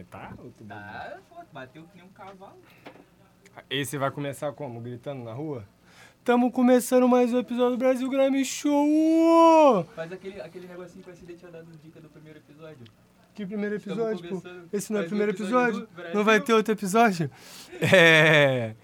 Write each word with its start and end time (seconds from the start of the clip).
Aí 0.00 0.04
tá 0.04 0.32
outro 0.38 0.64
bagulho. 0.64 0.88
Ah, 0.88 1.18
pô, 1.28 1.36
bateu 1.52 1.82
que 1.82 1.98
nem 1.98 2.06
um 2.06 2.08
cavalo. 2.08 2.56
Esse 3.68 3.98
vai 3.98 4.10
começar 4.10 4.50
como? 4.54 4.80
Gritando 4.80 5.22
na 5.22 5.34
rua? 5.34 5.68
Tamo 6.24 6.50
começando 6.50 7.06
mais 7.06 7.34
um 7.34 7.38
episódio 7.38 7.72
do 7.72 7.76
Brasil 7.76 8.08
Grime 8.08 8.42
Show! 8.42 9.84
Faz 9.94 10.10
aquele, 10.10 10.40
aquele 10.40 10.66
negocinho 10.66 11.04
que 11.04 11.10
você 11.14 11.34
tinha 11.34 11.50
dado 11.50 11.66
dica 11.84 12.00
do 12.00 12.08
primeiro 12.08 12.38
episódio. 12.38 12.86
Que 13.34 13.44
primeiro 13.44 13.74
episódio, 13.74 14.40
pô? 14.40 14.42
Esse 14.72 14.90
não 14.90 15.00
é 15.00 15.04
o 15.04 15.06
primeiro 15.06 15.32
episódio 15.32 15.82
episódio? 15.82 16.14
Não 16.14 16.24
vai 16.24 16.40
ter 16.40 16.54
outro 16.54 16.72
episódio? 16.72 17.30
É... 17.82 18.74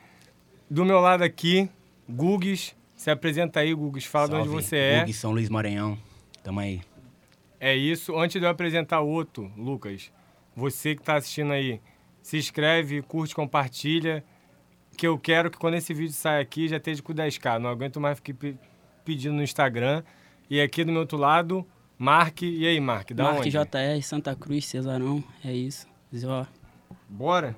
Do 0.69 0.85
meu 0.85 1.01
lado 1.01 1.25
aqui, 1.25 1.67
Gugues. 2.07 2.77
Se 2.95 3.11
apresenta 3.11 3.61
aí, 3.61 3.73
Gugues. 3.73 4.05
Fala 4.05 4.29
de 4.29 4.35
onde 4.35 4.49
Salve, 4.49 4.63
você 4.63 4.77
é. 4.77 5.03
Hugo 5.03 5.13
São 5.15 5.33
Luís 5.33 5.49
Maranhão. 5.49 5.97
Tamo 6.43 6.61
aí. 6.61 6.83
É 7.59 7.75
isso. 7.75 8.19
Antes 8.19 8.39
de 8.39 8.47
eu 8.47 8.51
apresentar 8.51 9.01
o 9.01 9.09
outro, 9.09 9.51
Lucas, 9.57 10.13
você 10.57 10.97
que 10.97 11.03
tá 11.03 11.17
assistindo 11.17 11.53
aí, 11.53 11.81
se 12.23 12.39
inscreve, 12.39 13.03
curte, 13.03 13.35
compartilha. 13.35 14.25
Que 14.97 15.07
eu 15.07 15.19
quero 15.19 15.51
que 15.51 15.59
quando 15.59 15.75
esse 15.75 15.93
vídeo 15.93 16.15
sair 16.15 16.41
aqui 16.41 16.67
já 16.69 16.79
esteja 16.79 17.03
com 17.03 17.13
10k. 17.13 17.59
Não 17.59 17.69
aguento 17.69 18.01
mais 18.01 18.17
ficar 18.19 18.33
pe- 18.35 18.57
pedindo 19.05 19.35
no 19.35 19.43
Instagram. 19.43 20.03
E 20.49 20.59
aqui 20.61 20.83
do 20.85 20.91
meu 20.91 21.03
outro 21.03 21.19
lado, 21.19 21.67
Mark. 21.99 22.41
E 22.43 22.67
aí, 22.67 22.81
Mark? 22.81 23.11
Da 23.13 23.25
Mark 23.25 23.41
onde? 23.41 23.51
JR, 23.51 24.03
Santa 24.03 24.35
Cruz, 24.35 24.65
Cesarão, 24.67 25.23
é 25.45 25.53
isso. 25.53 25.87
Zó. 26.17 26.47
Bora? 27.09 27.55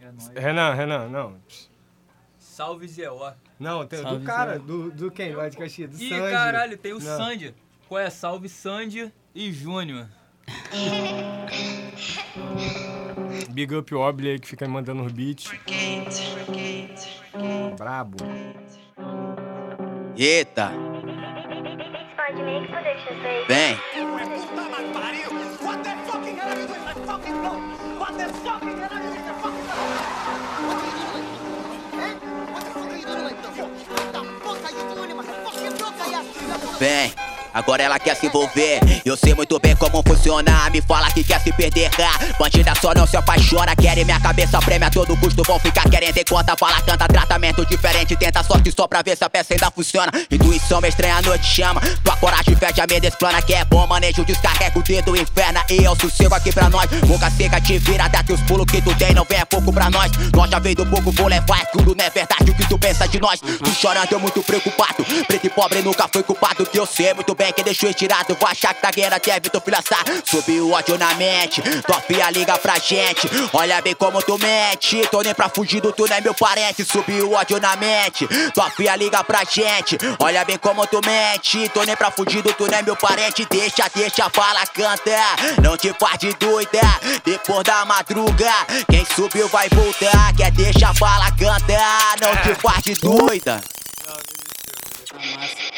É 0.00 0.06
nóis. 0.06 0.28
Renan, 0.34 0.72
Renan, 0.74 1.08
não. 1.08 1.36
Salve, 2.38 2.88
Zé 2.88 3.10
Ó. 3.10 3.32
Não, 3.58 3.86
tem, 3.86 3.98
do 4.00 4.02
Salve, 4.04 4.24
cara, 4.26 4.52
Zé. 4.54 4.58
do, 4.60 4.90
do 4.90 5.10
quem? 5.10 5.34
Lá 5.34 5.48
de 5.48 5.56
Caxias? 5.56 5.90
Do 5.90 6.02
Ih, 6.02 6.08
Sandy. 6.08 6.30
caralho, 6.30 6.78
tem 6.78 6.92
o 6.92 6.98
Não. 6.98 7.16
Sandy. 7.16 7.54
Qual 7.88 8.00
é? 8.00 8.10
Salve, 8.10 8.48
Sandy 8.48 9.12
e 9.34 9.52
Júnior. 9.52 10.08
Big 13.52 13.74
Up 13.74 13.94
Obli 13.94 14.30
aí 14.30 14.38
que 14.38 14.48
fica 14.48 14.66
me 14.66 14.72
mandando 14.72 15.04
os 15.04 15.12
beats. 15.12 15.50
Brabo. 17.78 18.16
Eita, 20.16 20.72
vem. 23.48 23.78
Vem, 36.78 37.12
agora 37.52 37.82
ela 37.82 37.98
quer 37.98 38.16
se 38.16 38.26
envolver. 38.26 38.80
Eu 39.04 39.16
sei 39.16 39.34
muito 39.34 39.58
bem 39.58 39.74
como 39.76 40.02
funciona. 40.06 40.70
Me 40.70 40.80
fala 40.80 41.10
que 41.10 41.24
quer 41.24 41.40
se 41.40 41.52
perder. 41.52 41.90
Bandida 42.38 42.72
só 42.80 42.94
não 42.94 43.06
se 43.06 43.16
apaixona. 43.16 43.74
Querem 43.76 44.04
minha 44.04 44.20
cabeça, 44.20 44.58
prêmio 44.60 44.86
a 44.86 44.90
todo 44.90 45.16
custo. 45.16 45.42
Vão 45.42 45.58
ficar 45.58 45.88
querendo 45.88 46.16
em 46.16 46.24
conta. 46.24 46.56
Fala, 46.56 46.80
canta, 46.82 47.06
tratamento 47.08 47.64
diferente. 47.66 48.16
Tenta 48.16 48.42
sorte 48.42 48.72
só 48.72 48.86
pra 48.86 49.02
ver 49.02 49.16
se 49.16 49.24
a 49.24 49.30
peça 49.30 49.54
ainda 49.54 49.70
funciona. 49.70 50.10
Intuição, 50.30 50.80
me 50.80 50.88
estranha, 50.88 51.16
a 51.16 51.22
noite 51.22 51.44
chama. 51.44 51.80
Tua 52.02 52.16
coragem 52.16 52.56
fecha 52.56 52.84
a 52.84 52.86
meia 52.86 53.08
explana. 53.08 53.42
Que 53.42 53.54
é 53.54 53.64
bom 53.64 53.86
manejo, 53.86 54.24
descarrega 54.24 54.78
o 54.78 54.82
dedo, 54.82 55.16
inferna. 55.16 55.62
E 55.68 55.86
o 55.86 55.96
sossego 55.96 56.34
aqui 56.34 56.52
pra 56.52 56.68
nós. 56.70 56.88
Boca 57.06 57.30
seca, 57.30 57.60
te 57.60 57.78
vira. 57.78 58.08
Dá 58.08 58.22
que 58.22 58.32
os 58.32 58.40
pulos 58.42 58.66
que 58.66 58.80
tu 58.80 58.94
tem 58.96 59.14
não 59.14 59.24
vem 59.28 59.38
é 59.38 59.44
pouco 59.44 59.72
pra 59.72 59.90
nós. 59.90 60.10
Nós 60.34 60.50
já 60.50 60.58
veio 60.58 60.76
do 60.76 60.86
pouco, 60.86 61.10
vou 61.10 61.26
levar. 61.26 61.60
É 61.60 61.64
tudo 61.66 61.94
não 61.94 62.04
é 62.04 62.10
verdade 62.10 62.50
o 62.50 62.54
que 62.54 62.68
tu 62.68 62.78
pensa 62.78 63.06
de 63.06 63.20
nós. 63.20 63.40
Tu 63.40 63.70
chorando, 63.74 64.12
eu 64.12 64.20
muito 64.20 64.42
preocupado. 64.42 65.04
Preto 65.26 65.46
e 65.46 65.50
pobre 65.50 65.82
nunca 65.82 66.08
foi 66.08 66.22
culpado. 66.22 66.64
Que 66.66 66.78
eu 66.78 66.86
sei 66.86 67.12
muito 67.14 67.34
bem 67.34 67.41
que 67.50 67.62
deixou 67.62 67.88
estirado. 67.88 68.36
Vou 68.38 68.48
achar 68.48 68.74
que 68.74 68.82
tá 68.82 68.90
guerra 68.90 69.16
até 69.16 69.40
Filha 69.64 69.82
Sá. 69.82 70.04
Subiu 70.24 70.68
o 70.68 70.72
ódio 70.72 70.98
na 70.98 71.14
mente. 71.14 71.62
Tua 71.82 72.00
filha 72.00 72.30
liga 72.30 72.58
pra 72.58 72.78
gente. 72.78 73.28
Olha 73.52 73.80
bem 73.80 73.94
como 73.94 74.20
tu 74.22 74.38
mente. 74.38 75.06
Tô 75.10 75.22
nem 75.22 75.34
pra 75.34 75.48
fugir 75.48 75.80
do 75.80 75.92
tu, 75.92 76.06
não 76.06 76.16
é 76.16 76.20
meu 76.20 76.34
parente. 76.34 76.84
Subiu 76.84 77.30
o 77.30 77.34
ódio 77.34 77.58
na 77.58 77.74
mente. 77.76 78.26
Tua 78.52 78.70
filha 78.70 78.94
liga 78.96 79.24
pra 79.24 79.44
gente. 79.44 79.96
Olha 80.18 80.44
bem 80.44 80.58
como 80.58 80.86
tu 80.86 81.00
mente. 81.04 81.68
Tô 81.70 81.82
nem 81.84 81.96
pra 81.96 82.10
fugir 82.10 82.42
do 82.42 82.52
tu, 82.52 82.66
não 82.66 82.78
é 82.78 82.82
meu 82.82 82.96
parente. 82.96 83.46
Deixa, 83.46 83.88
deixa, 83.94 84.28
fala, 84.30 84.66
canta. 84.66 85.10
Não 85.62 85.76
te 85.76 85.94
faz 85.98 86.18
de 86.18 86.32
doida. 86.34 86.80
Depois 87.24 87.62
da 87.64 87.84
madruga, 87.84 88.52
quem 88.90 89.06
subiu 89.14 89.48
vai 89.48 89.68
voltar. 89.70 90.34
Quer 90.36 90.50
deixa, 90.50 90.92
fala, 90.94 91.30
canta. 91.32 91.62
Não 92.20 92.36
te 92.42 92.54
faz 92.60 92.82
de 92.82 92.94
doida. 92.96 93.62
Ei. 95.22 95.71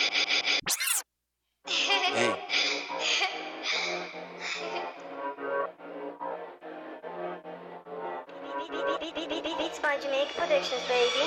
Sponge 9.95 10.11
Make 10.11 10.35
Productions, 10.35 10.83
baby. 10.89 11.25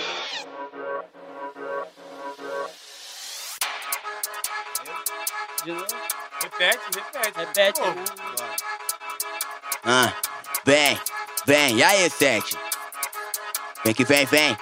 Repete, 6.41 6.79
repete. 6.95 7.39
Repete? 7.39 7.81
Ah, 9.85 10.13
vem, 10.65 10.99
vem, 11.45 11.77
e 11.77 11.83
aí, 11.83 12.09
sete? 12.09 12.57
Vem 13.85 13.93
que 13.93 14.03
vem, 14.03 14.25
vem. 14.25 14.57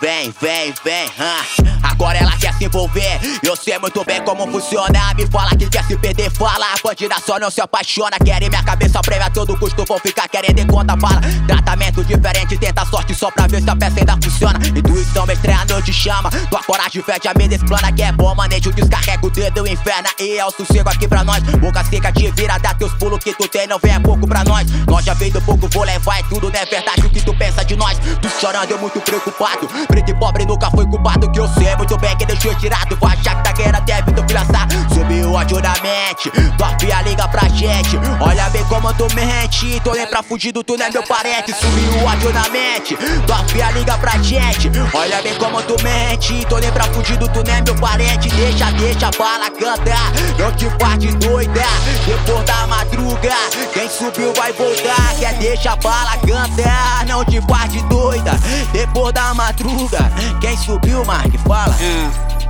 Vem, 0.00 0.30
vem, 0.32 0.74
vem, 0.84 1.12
ah. 1.18 1.69
Agora 2.00 2.16
ela 2.16 2.32
quer 2.38 2.54
se 2.54 2.64
envolver. 2.64 3.20
Eu 3.42 3.54
sei 3.54 3.78
muito 3.78 4.02
bem 4.06 4.24
como 4.24 4.50
funciona. 4.50 5.12
Me 5.14 5.26
fala 5.26 5.50
que 5.50 5.68
quer 5.68 5.84
se 5.84 5.94
perder, 5.98 6.30
fala. 6.30 6.64
Bandida 6.82 7.16
só 7.22 7.38
não 7.38 7.50
se 7.50 7.60
apaixona. 7.60 8.16
Querem 8.24 8.48
minha 8.48 8.62
cabeça 8.62 9.02
prêmio 9.02 9.26
a 9.26 9.28
todo 9.28 9.54
custo. 9.58 9.84
Vão 9.84 9.98
ficar 9.98 10.26
querendo 10.26 10.66
conta, 10.66 10.96
fala. 10.98 11.20
Tratamento 11.46 12.02
diferente, 12.02 12.56
tenta 12.56 12.86
sorte 12.86 13.14
só 13.14 13.30
pra 13.30 13.46
ver 13.46 13.62
se 13.62 13.68
a 13.68 13.76
peça 13.76 13.98
ainda 13.98 14.16
funciona. 14.16 14.58
Intuição, 14.66 15.26
mestre, 15.26 15.52
a 15.52 15.62
noite 15.66 15.92
chama. 15.92 16.30
Tua 16.48 16.62
coragem 16.62 17.02
fede 17.02 17.28
a 17.28 17.34
meia 17.36 17.54
explana. 17.54 17.92
Que 17.92 18.02
é 18.02 18.12
bom, 18.12 18.34
manejo, 18.34 18.72
descarrega 18.72 19.26
o 19.26 19.30
dedo, 19.30 19.66
inferna. 19.68 20.08
E 20.18 20.38
é 20.38 20.46
o 20.46 20.50
sossego 20.50 20.88
aqui 20.88 21.06
pra 21.06 21.22
nós. 21.22 21.42
Boca 21.42 21.84
seca, 21.84 22.10
te 22.10 22.30
vira, 22.30 22.56
dá 22.56 22.72
teus 22.72 22.94
pulos 22.94 23.22
que 23.22 23.34
tu 23.34 23.46
tem. 23.46 23.66
Não 23.66 23.78
vem 23.78 23.92
é 23.92 24.00
pouco 24.00 24.26
pra 24.26 24.42
nós. 24.42 24.66
Nós 24.86 25.04
já 25.04 25.12
veio 25.12 25.34
do 25.34 25.42
pouco, 25.42 25.68
vou 25.68 25.84
levar. 25.84 26.18
É 26.18 26.22
tudo, 26.22 26.50
não 26.50 26.58
é 26.58 26.64
verdade 26.64 27.04
o 27.04 27.10
que 27.10 27.20
tu 27.20 27.34
pensa 27.36 27.62
de 27.62 27.76
nós. 27.76 27.98
Tu 28.22 28.28
chorando, 28.40 28.70
eu 28.70 28.78
muito 28.78 28.98
preocupado. 29.02 29.68
Preto 29.86 30.10
e 30.10 30.14
pobre 30.14 30.46
nunca 30.46 30.70
foi 30.70 30.86
culpado. 30.86 31.30
Que 31.30 31.38
eu 31.38 31.48
sei 31.48 31.76
muito 31.76 31.89
bem 31.98 32.16
que 32.16 32.26
deixou 32.26 32.54
tirado. 32.54 32.96
Vou 32.96 33.08
achar 33.08 33.36
que 33.36 33.44
tá 33.44 33.52
guerra 33.52 33.78
até 33.78 34.02
Vitor 34.02 34.26
Filha 34.26 34.44
Sá. 34.44 34.66
Subiu 34.92 35.32
ódio 35.32 35.60
na 35.60 35.74
mente. 35.80 36.30
Tua 36.56 36.78
filha 36.78 37.02
liga 37.02 37.28
pra 37.28 37.48
gente. 37.48 37.98
Olha 38.20 38.48
bem 38.50 38.64
como 38.64 38.92
tu 38.94 39.06
mente. 39.14 39.80
Tô 39.80 39.92
nem 39.92 40.06
pra 40.06 40.22
fugir 40.22 40.52
do 40.52 40.62
tu, 40.62 40.76
não 40.76 40.86
é 40.86 40.90
meu 40.90 41.02
parente. 41.04 41.54
Subiu 41.54 42.04
ódio 42.04 42.32
na 42.32 42.48
mente. 42.48 42.96
Tua 43.26 43.44
filha 43.44 43.70
liga 43.70 43.96
pra 43.98 44.12
gente. 44.18 44.70
Olha 44.94 45.22
bem 45.22 45.34
como 45.34 45.62
tu 45.62 45.76
mente. 45.82 46.44
Tô 46.46 46.58
nem 46.58 46.70
pra 46.70 46.84
fugir 46.84 47.16
do 47.16 47.28
tu, 47.28 47.42
não 47.44 47.54
é 47.54 47.62
meu 47.62 47.74
parente. 47.76 48.28
Deixa, 48.30 48.70
deixa, 48.72 49.10
fala, 49.12 49.50
canta. 49.50 49.94
Não 50.38 50.52
te 50.52 50.68
faz 50.78 51.14
doida. 51.14 51.64
Depois 52.06 52.44
da 52.44 52.66
madruga, 52.66 53.34
quem 53.72 53.88
subiu 53.88 54.32
vai 54.34 54.52
voltar. 54.52 55.14
Quer 55.18 55.34
deixa, 55.34 55.76
fala, 55.80 56.16
canta. 56.18 57.04
Não 57.06 57.24
te 57.24 57.40
faz 57.42 57.72
doida. 57.84 58.32
Depois 58.72 59.14
da 59.14 59.34
madruga, 59.34 60.10
quem 60.40 60.56
subiu, 60.56 61.04
Mark, 61.04 61.32
fala. 61.46 61.74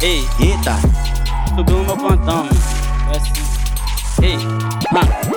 Ei, 0.02 0.26
Eita. 0.41 0.76
subiu 1.54 1.76
no 1.78 1.84
meu 1.84 1.96
plantão, 1.96 2.44
mano. 2.44 2.50
Foi 3.04 3.16
assim. 3.16 3.59
Ei, 4.22 4.36
ah. 4.94 5.31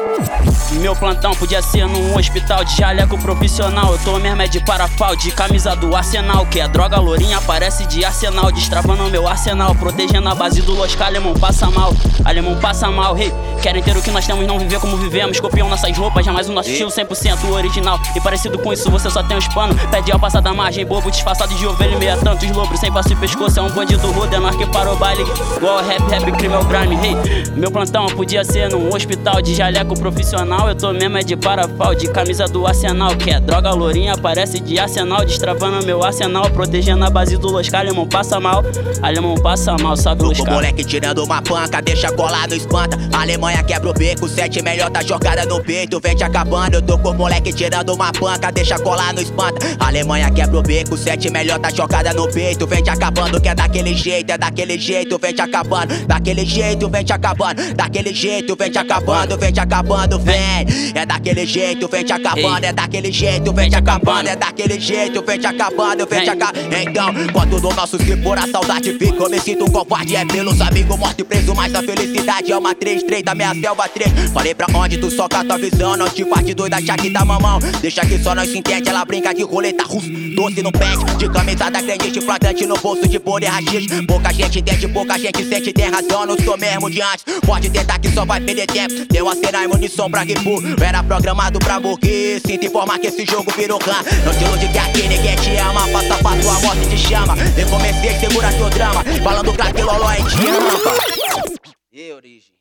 Meu 0.79 0.95
plantão 0.95 1.33
podia 1.35 1.61
ser 1.61 1.87
num 1.87 2.17
hospital 2.17 2.63
de 2.63 2.75
jaleco 2.75 3.17
profissional. 3.19 3.91
Eu 3.91 3.99
tô 3.99 4.17
mesmo 4.17 4.41
é 4.41 4.47
de 4.47 4.59
parafal, 4.59 5.15
de 5.15 5.31
camisa 5.31 5.75
do 5.75 5.95
arsenal. 5.95 6.45
Que 6.47 6.59
é 6.59 6.67
droga 6.67 6.99
lourinha, 6.99 7.39
parece 7.41 7.85
de 7.85 8.03
arsenal. 8.03 8.51
Destravando 8.51 9.03
meu 9.09 9.27
arsenal, 9.27 9.75
protegendo 9.75 10.27
a 10.27 10.35
base 10.35 10.61
do 10.61 10.73
Losca. 10.73 11.05
Alemão 11.05 11.33
passa 11.33 11.69
mal, 11.69 11.93
alemão 12.25 12.59
passa 12.59 12.89
mal. 12.89 13.17
Hey, 13.17 13.31
querem 13.61 13.83
ter 13.83 13.95
o 13.95 14.01
que 14.01 14.11
nós 14.11 14.25
temos, 14.25 14.45
não 14.47 14.57
viver 14.57 14.79
como 14.79 14.97
vivemos. 14.97 15.39
Copiam 15.39 15.69
nossas 15.69 15.95
roupas, 15.95 16.25
jamais 16.25 16.49
o 16.49 16.53
nosso 16.53 16.69
estilo 16.69 16.89
100% 16.89 17.49
original. 17.51 17.99
E 18.15 18.19
parecido 18.19 18.57
com 18.57 18.73
isso, 18.73 18.89
você 18.89 19.09
só 19.09 19.21
tem 19.21 19.37
os 19.37 19.47
panos. 19.49 19.79
Pede 19.91 20.11
ao 20.11 20.19
passar 20.19 20.41
da 20.41 20.53
margem, 20.53 20.85
bobo 20.85 21.11
disfarçado 21.11 21.53
de 21.55 21.67
ovelha 21.67 21.93
e 21.93 21.99
meia 21.99 22.17
tantos 22.17 22.49
lobos. 22.51 22.79
Sem 22.79 22.91
passo 22.91 23.13
e 23.13 23.15
pescoço, 23.15 23.59
é 23.59 23.61
um 23.61 23.69
bandido 23.69 24.11
rude, 24.11 24.35
é 24.35 24.39
nós 24.39 24.55
que 24.55 24.65
parou 24.65 24.95
o 24.95 24.97
baile. 24.97 25.23
Igual 25.55 25.83
rap, 25.83 26.01
rap, 26.09 26.31
crime 26.33 26.55
é 26.55 26.57
o 26.57 26.65
grime. 26.65 26.95
Hey, 26.95 27.51
meu 27.55 27.71
plantão 27.71 28.07
podia 28.07 28.43
ser 28.43 28.72
num 28.77 28.93
hospital 28.93 29.41
de 29.41 29.53
jaleco 29.53 29.97
profissional. 29.97 30.67
Eu 30.67 30.75
tô 30.75 30.91
mesmo 30.91 31.17
é 31.17 31.23
de 31.23 31.35
parafal, 31.35 31.93
de 31.93 32.07
camisa 32.09 32.45
do 32.45 32.65
arsenal. 32.65 33.15
Que 33.15 33.31
é 33.31 33.39
droga 33.39 33.71
lourinha, 33.71 34.17
parece 34.17 34.59
de 34.59 34.79
arsenal. 34.79 35.23
Destravando 35.23 35.85
meu 35.85 36.03
arsenal, 36.03 36.49
protegendo 36.49 37.05
a 37.05 37.09
base 37.09 37.37
do 37.37 37.49
Loscar. 37.49 37.81
Alemão 37.81 38.07
passa 38.07 38.39
mal, 38.39 38.63
alemão 39.01 39.35
passa 39.35 39.75
mal, 39.77 39.95
sabe 39.95 40.21
com 40.21 40.27
o 40.27 40.29
Loscar. 40.29 40.53
moleque 40.53 40.83
tirando 40.83 41.23
uma 41.23 41.41
panca, 41.41 41.81
deixa 41.81 42.11
colar 42.11 42.47
no 42.47 42.55
espanta. 42.55 42.97
A 43.13 43.21
Alemanha 43.21 43.61
quebra 43.63 43.89
o 43.89 43.93
beco, 43.93 44.27
sete 44.27 44.61
melhor 44.61 44.89
tá 44.89 45.01
jogada 45.03 45.45
no 45.45 45.61
peito, 45.61 45.99
vem 45.99 46.15
te 46.15 46.23
acabando. 46.23 46.77
Eu 46.77 46.81
tô 46.81 46.97
com 46.97 47.09
o 47.09 47.13
moleque 47.13 47.53
tirando 47.53 47.93
uma 47.93 48.11
panca, 48.11 48.51
deixa 48.51 48.79
colar 48.79 49.13
no 49.13 49.21
espanta. 49.21 49.65
A 49.79 49.87
Alemanha 49.87 50.31
quebra 50.31 50.57
o 50.57 50.63
beco, 50.63 50.97
sete 50.97 51.29
melhor 51.29 51.59
tá 51.59 51.69
jogada 51.69 52.13
no 52.13 52.27
peito, 52.31 52.65
vem 52.65 52.81
te 52.81 52.89
acabando. 52.89 53.39
Que 53.39 53.49
é 53.49 53.55
daquele 53.55 53.93
jeito, 53.93 54.31
é 54.31 54.37
daquele 54.37 54.79
jeito, 54.79 55.19
vem 55.19 55.33
te 55.33 55.41
acabando. 55.41 55.93
Daquele 56.07 56.45
jeito, 56.45 56.89
vem 56.89 57.03
te 57.03 57.13
acabando. 57.13 57.73
Daquele 57.75 58.13
jeito, 58.13 58.55
vem 58.63 58.71
te 58.71 58.77
acabando, 58.77 59.37
vem 59.37 59.51
te 59.51 59.59
acabando, 59.59 60.19
vem. 60.19 60.65
É 60.95 61.05
daquele 61.05 61.45
jeito, 61.45 61.87
vem 61.89 62.03
te 62.03 62.13
acabando. 62.13 62.65
É 62.65 62.71
daquele 62.71 63.11
jeito, 63.11 63.51
vem 63.51 63.69
te 63.69 63.75
acabando. 63.75 64.29
É 64.29 64.35
daquele 64.35 64.79
jeito, 64.79 65.21
vem 65.21 65.37
te 65.37 65.47
acabando, 65.47 66.07
vem 66.07 66.23
te 66.23 66.29
acabando. 66.29 66.73
Então, 66.73 67.13
quando 67.33 67.59
do 67.59 67.73
nosso 67.73 67.97
se 67.97 68.15
for 68.21 68.37
a 68.37 68.47
saudade 68.47 68.93
fica, 68.93 69.21
eu 69.21 69.29
me 69.29 69.39
sinto 69.39 69.65
um 69.65 69.69
covarde. 69.69 70.15
É 70.15 70.25
pelos 70.25 70.61
amigos 70.61 70.97
mortos 70.97 71.19
e 71.19 71.23
preso, 71.23 71.53
mas 71.53 71.75
a 71.75 71.83
felicidade 71.83 72.51
é 72.51 72.57
uma 72.57 72.73
3, 72.73 73.03
3 73.03 73.23
da 73.23 73.35
minha 73.35 73.53
selva 73.53 73.87
3. 73.89 74.31
Falei 74.31 74.55
pra 74.55 74.67
onde 74.73 74.97
tu 74.97 75.11
soca 75.11 75.43
tua 75.43 75.57
visão, 75.57 75.97
não 75.97 76.07
te 76.07 76.23
de 76.43 76.53
doida, 76.53 76.77
achar 76.77 76.97
que 76.97 77.09
tá 77.09 77.25
mamão. 77.25 77.59
Deixa 77.81 78.05
que 78.05 78.17
só 78.19 78.33
nós 78.33 78.49
se 78.49 78.57
entende, 78.57 78.87
ela 78.87 79.03
brinca 79.03 79.33
de 79.33 79.43
roleta 79.43 79.83
russa, 79.83 80.07
doce 80.35 80.61
no 80.61 80.71
pente, 80.71 81.17
de 81.17 81.29
camisa 81.29 81.69
da 81.69 81.81
grande, 81.81 82.21
flagrante 82.21 82.65
no 82.65 82.77
bolso 82.77 83.07
de 83.07 83.19
bolha 83.19 83.45
e 83.45 83.49
rachis. 83.49 83.87
Pouca 84.07 84.31
gente 84.33 84.59
entende, 84.59 84.87
pouca 84.87 85.19
gente 85.19 85.43
sente, 85.45 85.73
tem 85.73 85.89
razão, 85.89 86.25
não 86.25 86.37
sou 86.39 86.57
mesmo 86.57 86.89
de 86.89 87.01
antes. 87.01 87.25
Pode 87.45 87.69
tentar 87.69 87.99
que 87.99 88.09
só 88.09 88.25
vai 88.25 88.39
tempo. 88.43 89.05
Deu 89.11 89.29
a 89.29 89.35
cena 89.35 89.63
e 89.63 89.67
munição 89.67 90.09
pra 90.09 90.23
ripu. 90.23 90.61
Era 90.83 91.03
programado 91.03 91.59
pra 91.59 91.79
morrer. 91.79 92.41
Sinto 92.45 92.65
informar 92.65 92.99
que 92.99 93.07
esse 93.07 93.25
jogo 93.25 93.51
virou 93.55 93.79
clã. 93.79 93.97
Não 94.25 94.33
te 94.33 94.43
ilude 94.43 94.67
que 94.67 94.77
aqui 94.77 95.07
ninguém 95.07 95.35
te 95.37 95.55
ama. 95.57 95.87
Passa 95.89 96.17
pra 96.17 96.35
tua 96.37 96.59
morte 96.59 96.89
te 96.89 96.97
chama. 96.97 97.35
Eu 97.57 97.67
comecei, 97.67 98.19
segura 98.19 98.51
teu 98.53 98.69
drama. 98.69 99.03
Falando 99.23 99.53
craque, 99.53 99.81
loló 99.81 100.11
e 100.13 100.23
te 100.23 100.47
ama. 100.47 101.53
E 101.91 102.11
origem. 102.11 102.55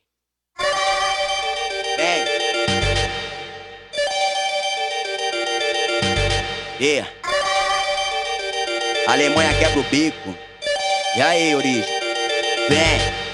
Vem. 1.97 2.43
E. 6.79 7.03
Alemanha 9.07 9.53
quebra 9.53 9.79
o 9.79 9.83
bico. 9.83 10.35
E 11.15 11.21
aí, 11.21 11.55
origem? 11.55 11.85
Vem. 12.69 13.32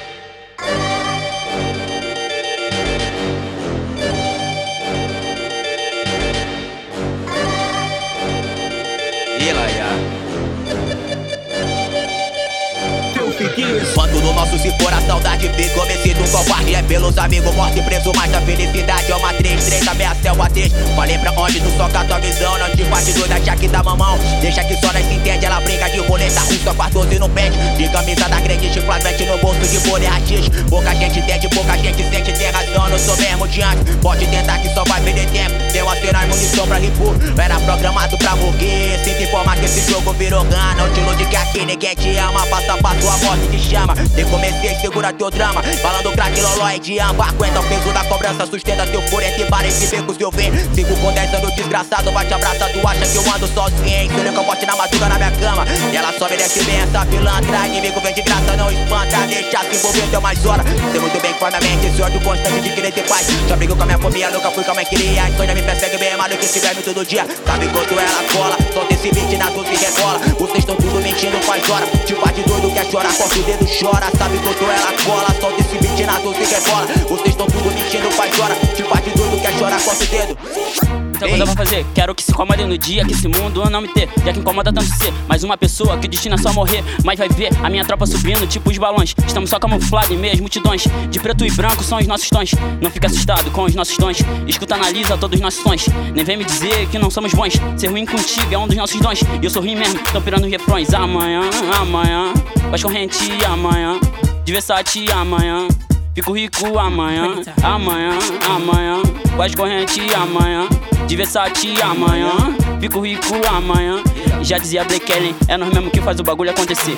Quando 14.09 14.23
no 14.23 14.33
nosso 14.33 14.57
se 14.57 14.71
for 14.79 14.91
a 14.91 14.99
saudade 15.01 15.47
fica 15.49 15.81
um 15.83 16.27
covarde 16.31 16.73
É 16.73 16.81
pelos 16.81 17.15
amigos 17.17 17.53
mortos 17.53 17.77
e 17.77 17.81
preso 17.83 18.11
Mas 18.15 18.33
a 18.33 18.41
felicidade 18.41 19.11
é 19.11 19.15
uma 19.15 19.33
3, 19.33 19.63
3 19.63 19.85
da 19.85 19.93
minha 19.93 20.15
selva 20.15 20.49
3 20.49 20.71
Falei 20.95 21.17
pra 21.19 21.31
onde 21.31 21.59
tu 21.59 21.69
soca 21.77 22.03
tua 22.05 22.19
visão 22.19 22.57
Não 22.57 22.69
te 22.71 22.83
faz 22.85 23.05
de 23.05 23.13
doida, 23.13 23.35
achar 23.35 23.55
que 23.55 23.67
dá 23.67 23.83
mamão. 23.83 24.17
Deixa 24.41 24.63
que 24.63 24.75
só 24.77 24.91
nós 24.91 25.05
se 25.05 25.13
entende 25.13 25.45
Ela 25.45 25.61
brinca 25.61 25.89
de 25.89 25.99
roleta 25.99 26.39
russa 26.41 26.73
com 26.73 26.81
a 26.81 26.89
12 26.89 27.19
no 27.19 27.29
pente 27.29 27.57
De 27.77 27.87
camisa 27.89 28.27
da 28.27 28.39
grande 28.39 28.81
flagrante 28.81 29.25
no 29.25 29.37
bolso 29.37 29.59
de 29.59 29.79
bolha 29.87 30.03
e 30.03 30.07
rachis 30.07 30.49
Pouca 30.69 30.95
gente 30.95 31.19
entende, 31.19 31.47
pouca 31.49 31.77
gente 31.77 32.03
sente 32.09 32.33
Tem 32.33 32.49
razão, 32.49 32.89
não 32.89 32.97
sou 32.97 33.15
mesmo 33.17 33.47
de 33.47 33.61
antes. 33.61 33.95
Pode 33.97 34.25
tentar 34.25 34.57
que 34.57 34.73
só 34.73 34.83
vai 34.85 35.01
perder 35.01 35.27
tempo. 35.29 35.53
Deu 35.71 35.87
a 35.87 35.95
cena 35.95 36.23
e 36.23 36.27
munição 36.27 36.67
pra 36.67 36.77
ripu 36.77 37.15
Era 37.37 37.59
programado 37.59 38.17
pra 38.17 38.35
morrer 38.35 38.99
Sinto 39.03 39.21
informar 39.21 39.55
que 39.57 39.65
esse 39.65 39.91
jogo 39.91 40.13
virou 40.13 40.43
gana. 40.45 40.73
Não 40.75 40.93
te 40.93 40.99
ilude 40.99 41.25
que 41.25 41.35
aqui 41.35 41.65
ninguém 41.65 41.95
te 41.95 42.17
ama 42.17 42.45
Passa 42.47 42.75
pra 42.77 42.95
tua 42.95 43.17
morte 43.17 43.47
te 43.49 43.59
chama 43.59 43.98
Tem 44.15 44.25
comecei, 44.25 44.75
segura 44.75 45.13
teu 45.13 45.29
drama 45.29 45.61
Falando 45.81 46.11
craque, 46.11 46.41
loló 46.41 46.69
e 46.69 46.79
de 46.79 46.99
amba 46.99 47.25
Aguenta 47.25 47.59
o 47.59 47.63
peso 47.63 47.91
da 47.93 48.03
cobrança 48.05 48.45
Sustenta 48.45 48.85
teu 48.87 49.01
furo 49.03 49.23
entre 49.23 49.45
bares 49.45 49.81
e 49.83 49.87
becos 49.87 50.17
que 50.17 50.23
eu 50.23 50.31
venho 50.31 50.53
Sigo 50.73 50.95
com 50.97 51.11
10 51.11 51.33
anos 51.33 51.55
desgraçado 51.55 52.11
Vai 52.11 52.25
te 52.25 52.33
abraçar, 52.33 52.69
tu 52.71 52.87
acha 52.87 53.05
que 53.05 53.15
eu 53.15 53.33
ando 53.33 53.47
sozinho 53.47 54.09
Se 54.09 54.21
liga 54.21 54.43
forte 54.43 54.65
na 54.65 54.75
madruga 54.75 55.09
na 55.09 55.15
minha 55.15 55.31
cama. 55.31 55.65
E 55.91 55.95
ela 55.95 56.13
só 56.13 56.29
merece 56.29 56.63
bem 56.63 56.79
essa 56.79 57.05
pilantra 57.05 57.67
Inimigo 57.67 57.99
vem 58.01 58.13
de 58.13 58.21
graça, 58.21 58.55
não 58.57 58.71
espanta 58.71 59.17
Deixa 59.27 59.59
se 59.63 59.75
envolver, 59.75 60.07
deu 60.07 60.21
mais 60.21 60.45
hora 60.45 60.63
Sei 60.91 60.99
muito 60.99 61.21
bem 61.21 61.33
que 61.33 61.39
faz 61.39 61.53
na 61.53 61.59
mente 61.59 61.87
Esse 61.87 62.01
ódio 62.01 62.21
constante 62.21 62.61
de 62.61 62.69
querer 62.69 62.91
ter 62.91 63.07
paz. 63.07 63.27
Já 63.47 63.55
brigo 63.55 63.75
com 63.75 63.83
a 63.83 63.85
minha 63.85 63.97
fobia, 63.97 64.29
nunca 64.29 64.51
fui 64.51 64.63
com 64.63 64.71
a 64.71 64.75
mãe 64.75 64.85
queria. 64.85 65.23
A 65.23 65.29
insônia 65.29 65.55
me 65.55 65.61
persegue 65.61 65.97
bem 65.97 66.15
mais 66.17 66.31
do 66.31 66.37
que 66.37 66.45
esse 66.45 66.59
verme 66.59 66.81
todo 66.81 67.05
dia. 67.05 67.25
Sabe 67.45 67.67
quanto 67.69 67.93
ela 67.93 68.23
cola 68.33 68.57
Solta 68.73 68.98
esse 68.99 69.11
beat 69.13 69.37
na 69.37 69.49
tua 69.51 69.65
e 69.65 69.75
rebola 69.75 70.19
Vocês 70.37 70.59
estão 70.59 70.75
tudo 70.75 71.01
mentindo, 71.01 71.37
faz 71.43 71.69
hora 71.69 71.85
faz 71.85 72.35
de 72.35 72.43
doido, 72.43 72.73
quer 72.73 72.85
chorar, 72.85 73.13
corta 73.15 73.39
o 73.39 73.43
dedo, 73.43 73.65
chora. 73.79 74.11
Sabe 74.17 74.37
quanto 74.39 74.63
ela 74.63 74.93
cola 75.05 75.35
Solta 75.39 75.61
esse 75.61 75.77
beat 75.77 75.99
na 76.05 76.19
tua 76.19 76.35
e 76.35 76.45
rebola 76.45 76.87
Vocês 77.07 77.29
estão 77.29 77.47
tudo 77.47 77.71
mentindo, 77.73 78.11
faz 78.11 78.39
hora 78.39 78.55
faz 78.55 79.05
de 79.05 79.11
doido, 79.11 79.41
quer 79.41 79.57
chorar, 79.57 79.81
corta 79.81 80.03
o 80.03 80.07
dedo 80.07 81.08
Muita 81.19 81.27
coisa 81.27 81.45
pra 81.45 81.65
fazer, 81.65 81.85
quero 81.93 82.15
que 82.15 82.23
se 82.23 82.31
incomode 82.31 82.63
no 82.63 82.77
dia 82.77 83.03
Que 83.03 83.11
esse 83.11 83.27
mundo 83.27 83.69
não 83.69 83.81
me 83.81 83.89
ter, 83.89 84.07
já 84.23 84.31
que 84.31 84.39
incomoda 84.39 84.71
tanto 84.71 84.87
ser 84.87 85.13
Mais 85.27 85.43
uma 85.43 85.57
pessoa 85.57 85.97
que 85.97 86.07
o 86.07 86.09
destino 86.09 86.35
é 86.35 86.37
só 86.37 86.53
morrer. 86.53 86.83
Mas 87.03 87.19
vai 87.19 87.27
ver 87.27 87.49
a 87.61 87.69
minha 87.69 87.83
tropa 87.83 88.05
subindo, 88.05 88.47
tipo 88.47 88.69
os 88.69 88.77
balões. 88.77 89.13
Estamos 89.25 89.49
só 89.49 89.59
camuflados 89.59 90.11
em 90.11 90.17
meio 90.17 90.33
às 90.33 90.39
multidões. 90.39 90.87
De 91.09 91.19
preto 91.19 91.45
e 91.45 91.51
branco 91.51 91.83
são 91.83 91.97
os 91.97 92.07
nossos 92.07 92.29
tons. 92.29 92.51
Não 92.81 92.89
fica 92.89 93.07
assustado 93.07 93.51
com 93.51 93.63
os 93.63 93.75
nossos 93.75 93.97
tons. 93.97 94.19
Escuta, 94.47 94.75
analisa 94.75 95.17
todos 95.17 95.35
os 95.35 95.41
nossos 95.41 95.61
sons. 95.61 95.85
Nem 96.13 96.23
vem 96.23 96.37
me 96.37 96.45
dizer 96.45 96.87
que 96.87 96.97
não 96.97 97.09
somos 97.09 97.33
bons. 97.33 97.53
Ser 97.77 97.87
ruim 97.87 98.05
contigo 98.05 98.53
é 98.53 98.57
um 98.57 98.67
dos 98.67 98.75
nossos 98.77 98.99
dons. 98.99 99.21
E 99.41 99.45
eu 99.45 99.49
sou 99.49 99.61
ruim 99.61 99.75
mesmo, 99.75 99.99
tão 100.11 100.21
pirando 100.21 100.45
os 100.45 100.51
refrões. 100.51 100.93
Amanhã, 100.93 101.41
amanhã, 101.79 102.33
faz 102.69 102.81
corrente 102.81 103.29
amanhã. 103.45 103.99
De 104.45 104.51
Versace 104.51 105.05
amanhã. 105.11 105.67
Fico 106.15 106.33
rico 106.33 106.77
amanhã, 106.77 107.35
amanhã, 107.63 108.11
amanhã. 108.49 109.01
Faz 109.37 109.55
corrente 109.55 110.01
amanhã, 110.13 110.67
de 111.09 111.15
Versace 111.15 111.81
amanhã. 111.81 112.55
Fico 112.79 112.99
rico 113.01 113.33
amanhã. 113.47 114.03
Já 114.43 114.59
dizia 114.59 114.83
Blake 114.83 115.11
Allen, 115.11 115.35
é 115.47 115.57
nós 115.57 115.73
mesmo 115.73 115.89
que 115.89 115.99
faz 115.99 116.19
o 116.19 116.23
bagulho 116.23 116.51
acontecer. 116.51 116.95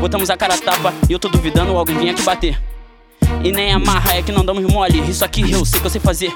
Botamos 0.00 0.30
a 0.30 0.38
cara 0.38 0.54
a 0.54 0.58
tapa 0.58 0.94
e 1.06 1.12
eu 1.12 1.18
tô 1.18 1.28
duvidando, 1.28 1.76
alguém 1.76 1.98
vinha 1.98 2.12
aqui 2.12 2.22
bater. 2.22 2.58
E 3.44 3.52
nem 3.52 3.72
amarra, 3.72 4.14
é 4.14 4.22
que 4.22 4.32
não 4.32 4.42
damos 4.42 4.64
mole. 4.64 5.00
Isso 5.10 5.22
aqui 5.22 5.52
eu 5.52 5.66
sei 5.66 5.78
que 5.78 5.86
eu 5.86 5.90
sei 5.90 6.00
fazer. 6.00 6.32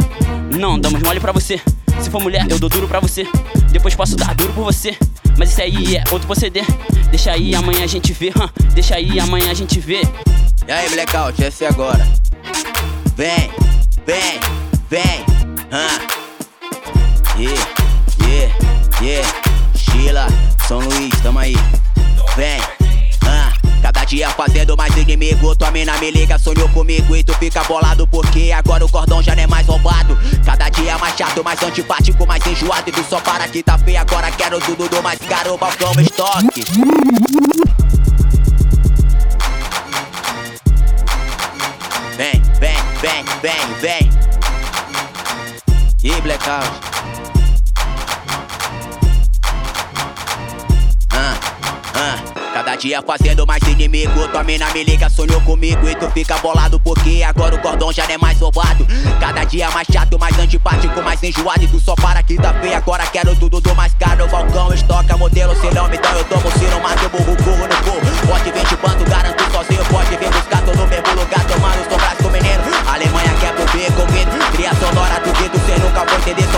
Não 0.55 0.79
damos 0.79 1.02
mole 1.02 1.19
pra 1.19 1.32
você. 1.32 1.58
Se 2.02 2.11
for 2.11 2.20
mulher, 2.20 2.47
eu 2.50 2.58
dou 2.58 2.69
duro 2.69 2.87
pra 2.87 3.00
você. 3.00 3.26
Depois 3.73 3.94
posso 3.94 4.14
dar 4.14 4.35
duro 4.35 4.53
por 4.53 4.64
você. 4.64 4.94
Mas 5.38 5.53
isso 5.53 5.62
aí 5.62 5.96
é 5.96 6.05
outro 6.12 6.26
proceder. 6.26 6.67
Deixa 7.08 7.32
aí, 7.32 7.55
amanhã 7.55 7.82
a 7.82 7.87
gente 7.87 8.12
vê. 8.12 8.31
hã? 8.38 8.50
Deixa 8.75 8.96
aí, 8.96 9.19
amanhã 9.19 9.50
a 9.50 9.55
gente 9.55 9.81
vê. 9.81 10.03
E 10.69 10.70
aí, 10.70 10.91
Blackout, 10.91 11.43
esse 11.43 11.64
é 11.64 11.69
agora. 11.69 12.06
Vem, 13.17 13.50
vem, 14.06 14.38
vem. 14.91 15.25
Hã? 15.73 16.19
Yeah, 17.41 17.57
yeah, 18.29 18.53
yeah. 19.01 19.29
Sheila, 19.75 20.27
São 20.69 20.79
Luís, 20.79 21.11
tamo 21.23 21.39
aí. 21.39 21.57
Vem, 22.37 22.61
hã? 23.27 23.51
Cada 23.81 24.05
dia 24.05 24.29
fazendo 24.29 24.77
mais 24.77 24.95
inimigo. 24.95 25.57
Tua 25.57 25.71
mina 25.71 25.97
me 25.97 26.11
liga, 26.11 26.39
sonhou 26.39 26.69
comigo 26.69 27.17
e 27.17 27.25
tu 27.25 27.33
fica 27.39 27.65
bolado 27.65 28.07
porque 28.07 28.53
agora 28.53 28.85
o 28.85 28.91
cordão 28.91 29.23
já 29.23 29.35
não 29.35 29.43
é 29.43 29.47
mais 29.47 29.67
roubado. 29.67 30.19
Cada 30.45 30.69
dia 30.69 30.99
mais 30.99 31.17
chato, 31.17 31.43
mais 31.43 31.63
antipático, 31.63 32.27
mais 32.27 32.47
enjoado. 32.47 32.91
E 32.91 32.93
tu 32.93 33.03
só 33.09 33.19
para 33.23 33.49
que 33.49 33.63
tá 33.63 33.79
feio, 33.79 33.99
agora 33.99 34.31
quero 34.32 34.61
tudo 34.61 34.87
do 34.87 35.03
mais 35.03 35.19
caro. 35.20 35.56
Balcão 35.56 35.93
estoque. 35.99 36.63
Vem, 42.19 42.43
vem, 42.61 42.77
vem, 43.01 43.25
vem, 43.41 43.75
vem. 43.81 44.11
E 46.03 46.20
blackout. 46.20 47.00
Dia 52.81 53.03
fazendo 53.03 53.46
mais 53.46 53.63
inimigo. 53.65 54.27
Tua 54.29 54.43
mina 54.43 54.67
me 54.72 54.82
liga, 54.82 55.10
sonhou 55.10 55.41
comigo 55.43 55.87
e 55.87 55.94
tu 55.94 56.10
fica 56.10 56.39
bolado 56.39 56.81
porque 56.81 57.22
agora 57.22 57.55
o 57.55 57.58
cordão 57.58 57.93
já 57.93 58.06
não 58.06 58.15
é 58.15 58.19
mais 58.19 58.41
roubado. 58.41 58.87
Cada 59.20 59.44
dia 59.44 59.70
mais 59.70 59.87
chato, 59.93 60.19
mais 60.19 60.37
antipático, 60.39 61.03
mais 61.03 61.22
enjoado. 61.22 61.63
E 61.63 61.69
tu 61.69 61.79
só 61.79 61.94
para 61.94 62.22
que 62.22 62.37
tá 62.37 62.55
feio, 62.55 62.75
agora 62.75 63.06
quero 63.06 63.37
tudo 63.37 63.60
do 63.60 63.75
mais 63.75 63.93
caro. 63.94 64.27
Balcão, 64.29 64.72
estoca, 64.72 65.17
modelo, 65.19 65.55
se 65.60 65.75
não 65.75 65.89
me 65.89 65.99
dá, 65.99 66.10
eu 66.13 66.25
tomo, 66.25 66.51
se 66.53 66.65
não 66.65 66.81
mata, 66.81 67.03
eu 67.03 67.10
burro, 67.10 67.37
burro 67.37 67.69
no 67.69 67.77
cu. 67.84 68.27
Pode 68.27 68.51
vir 68.51 68.67
de 68.67 68.77
bando, 68.77 69.05
garanto 69.05 69.53
sozinho, 69.53 69.84
pode 69.84 70.17
vir 70.17 70.31
buscar, 70.31 70.63
tô 70.63 70.72
no 70.72 70.87
mesmo 70.87 71.10
lugar, 71.10 71.44
tomando 71.44 71.91
sombras 71.91 72.17
com 72.22 72.31
menino. 72.31 72.63
Alemanha 72.89 73.34
quer 73.41 73.53
pro 73.53 73.65
bico, 73.77 74.01
ouvindo. 74.01 74.53
Cria 74.53 74.75
sonora, 74.75 75.20
duvido, 75.20 75.60
cê 75.67 75.79
nunca 75.79 76.05
vai 76.05 76.17
entender, 76.17 76.50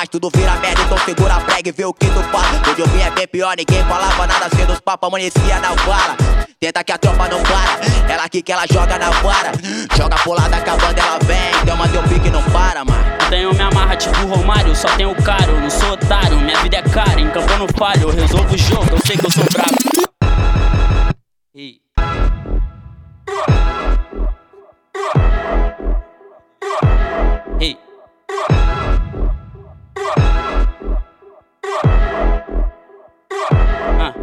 demais, 0.00 0.08
tudo 0.08 0.30
vira 0.34 0.54
merda, 0.56 0.82
então 0.82 0.98
segura 0.98 1.34
a 1.34 1.40
prega 1.40 1.68
e 1.68 1.72
vê 1.72 1.84
o 1.84 1.92
que 1.92 2.06
tu 2.06 2.22
faz. 2.24 2.68
Hoje 2.68 2.80
eu 2.80 2.86
vim 2.88 3.00
é 3.00 3.10
bem 3.10 3.28
pior, 3.28 3.56
ninguém 3.56 3.84
falava 3.84 4.26
nada, 4.26 4.48
sendo 4.56 4.72
os 4.72 4.80
papas, 4.80 5.08
amanhecia 5.08 5.60
na 5.60 5.76
fala. 5.76 6.16
Tenta 6.58 6.84
que 6.84 6.92
a 6.92 6.98
tropa 6.98 7.28
não 7.28 7.42
para, 7.42 8.12
ela 8.12 8.24
aqui 8.24 8.42
que 8.42 8.52
ela 8.52 8.64
joga 8.70 8.98
na 8.98 9.10
vara. 9.10 9.52
Joga 9.96 10.16
pulada, 10.18 10.56
acabando, 10.56 10.98
ela 10.98 11.18
vem, 11.24 11.64
deu 11.64 11.74
uma 11.74 11.88
teu 11.88 12.02
pique 12.04 12.30
não 12.30 12.42
para, 12.44 12.84
mano. 12.84 13.04
Tenho 13.28 13.54
me 13.54 13.60
amarra 13.60 13.96
tipo 13.96 14.26
Romário, 14.26 14.74
só 14.74 14.88
tenho 14.96 15.14
caro, 15.22 15.60
não 15.60 15.70
sou 15.70 15.92
otário, 15.92 16.38
minha 16.40 16.56
vida 16.62 16.78
é 16.78 16.82
cara, 16.82 17.20
em 17.20 17.30
campo 17.30 17.50
eu 17.52 17.58
não 17.58 17.68
falho, 17.76 18.02
eu 18.02 18.10
resolvo 18.10 18.54
o 18.54 18.58
jogo, 18.58 18.88
eu 18.92 19.00
sei 19.06 19.16
que 19.16 19.26
eu 19.26 19.30
sou 19.30 19.44
brabo. 19.52 19.70
Ei. 21.54 21.80
Ei. 27.60 27.78
Ah. 33.98 34.14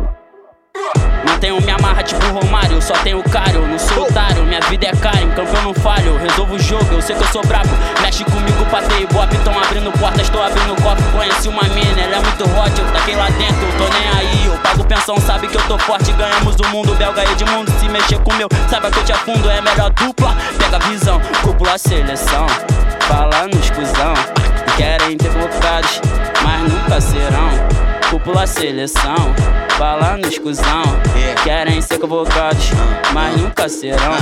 Mantenho 1.25 1.61
me 1.61 1.71
amarra 1.71 2.03
tipo 2.03 2.25
Romário, 2.27 2.81
só 2.81 2.93
tenho 3.03 3.21
cara, 3.23 3.51
eu 3.51 3.67
não 3.67 3.77
sou 3.77 4.03
otário. 4.03 4.43
Minha 4.43 4.61
vida 4.61 4.87
é 4.87 4.91
cara, 4.95 5.21
em 5.21 5.29
campo 5.31 5.55
eu 5.55 5.61
não 5.61 5.73
falho. 5.73 6.17
Resolvo 6.17 6.55
o 6.55 6.59
jogo, 6.59 6.85
eu 6.91 7.01
sei 7.01 7.15
que 7.15 7.23
eu 7.23 7.27
sou 7.27 7.41
brabo. 7.45 7.69
Mexe 8.01 8.23
comigo, 8.23 8.65
patei 8.71 9.05
bop, 9.07 9.35
tão 9.43 9.59
abrindo 9.59 9.91
portas, 9.99 10.29
tô 10.29 10.41
abrindo 10.41 10.75
copo. 10.81 11.01
Conheci 11.11 11.47
uma 11.47 11.63
mina, 11.63 12.01
ela 12.01 12.15
é 12.15 12.19
muito 12.19 12.43
hot, 12.43 12.79
eu 12.79 12.91
taquei 12.91 13.15
lá 13.15 13.29
dentro, 13.29 13.61
eu 13.61 13.77
tô 13.77 13.93
nem 13.93 14.07
aí. 14.17 14.45
Eu 14.47 14.57
pago 14.57 14.83
pensão, 14.85 15.17
sabe 15.19 15.47
que 15.47 15.57
eu 15.57 15.67
tô 15.67 15.77
forte, 15.77 16.11
ganhamos 16.13 16.55
o 16.55 16.67
mundo. 16.69 16.95
Belga 16.95 17.23
Edmundo, 17.23 17.71
se 17.79 17.87
mexer 17.89 18.19
com 18.19 18.33
meu, 18.33 18.47
saiba 18.69 18.89
que 18.89 18.99
eu 18.99 19.05
te 19.05 19.11
afundo, 19.11 19.49
é 19.49 19.61
melhor 19.61 19.91
dupla. 19.91 20.35
Pega 20.57 20.77
a 20.77 20.79
visão, 20.89 21.21
cúpula 21.43 21.73
a 21.73 21.77
seleção. 21.77 22.47
Fala 23.01 23.47
nos 23.47 23.69
cuzão, 23.69 24.13
querem 24.77 25.17
ter 25.17 25.29
convocados, 25.33 25.99
mas 26.43 26.71
nunca 26.71 27.01
serão. 27.01 27.49
Cúpula 28.09 28.47
seleção, 28.47 29.35
fala 29.77 30.15
nos 30.15 30.37
cuzão, 30.37 30.83
querem 31.43 31.81
ser 31.81 31.99
convocados, 31.99 32.69
mas 33.11 33.35
nunca 33.41 33.67
serão. 33.67 34.15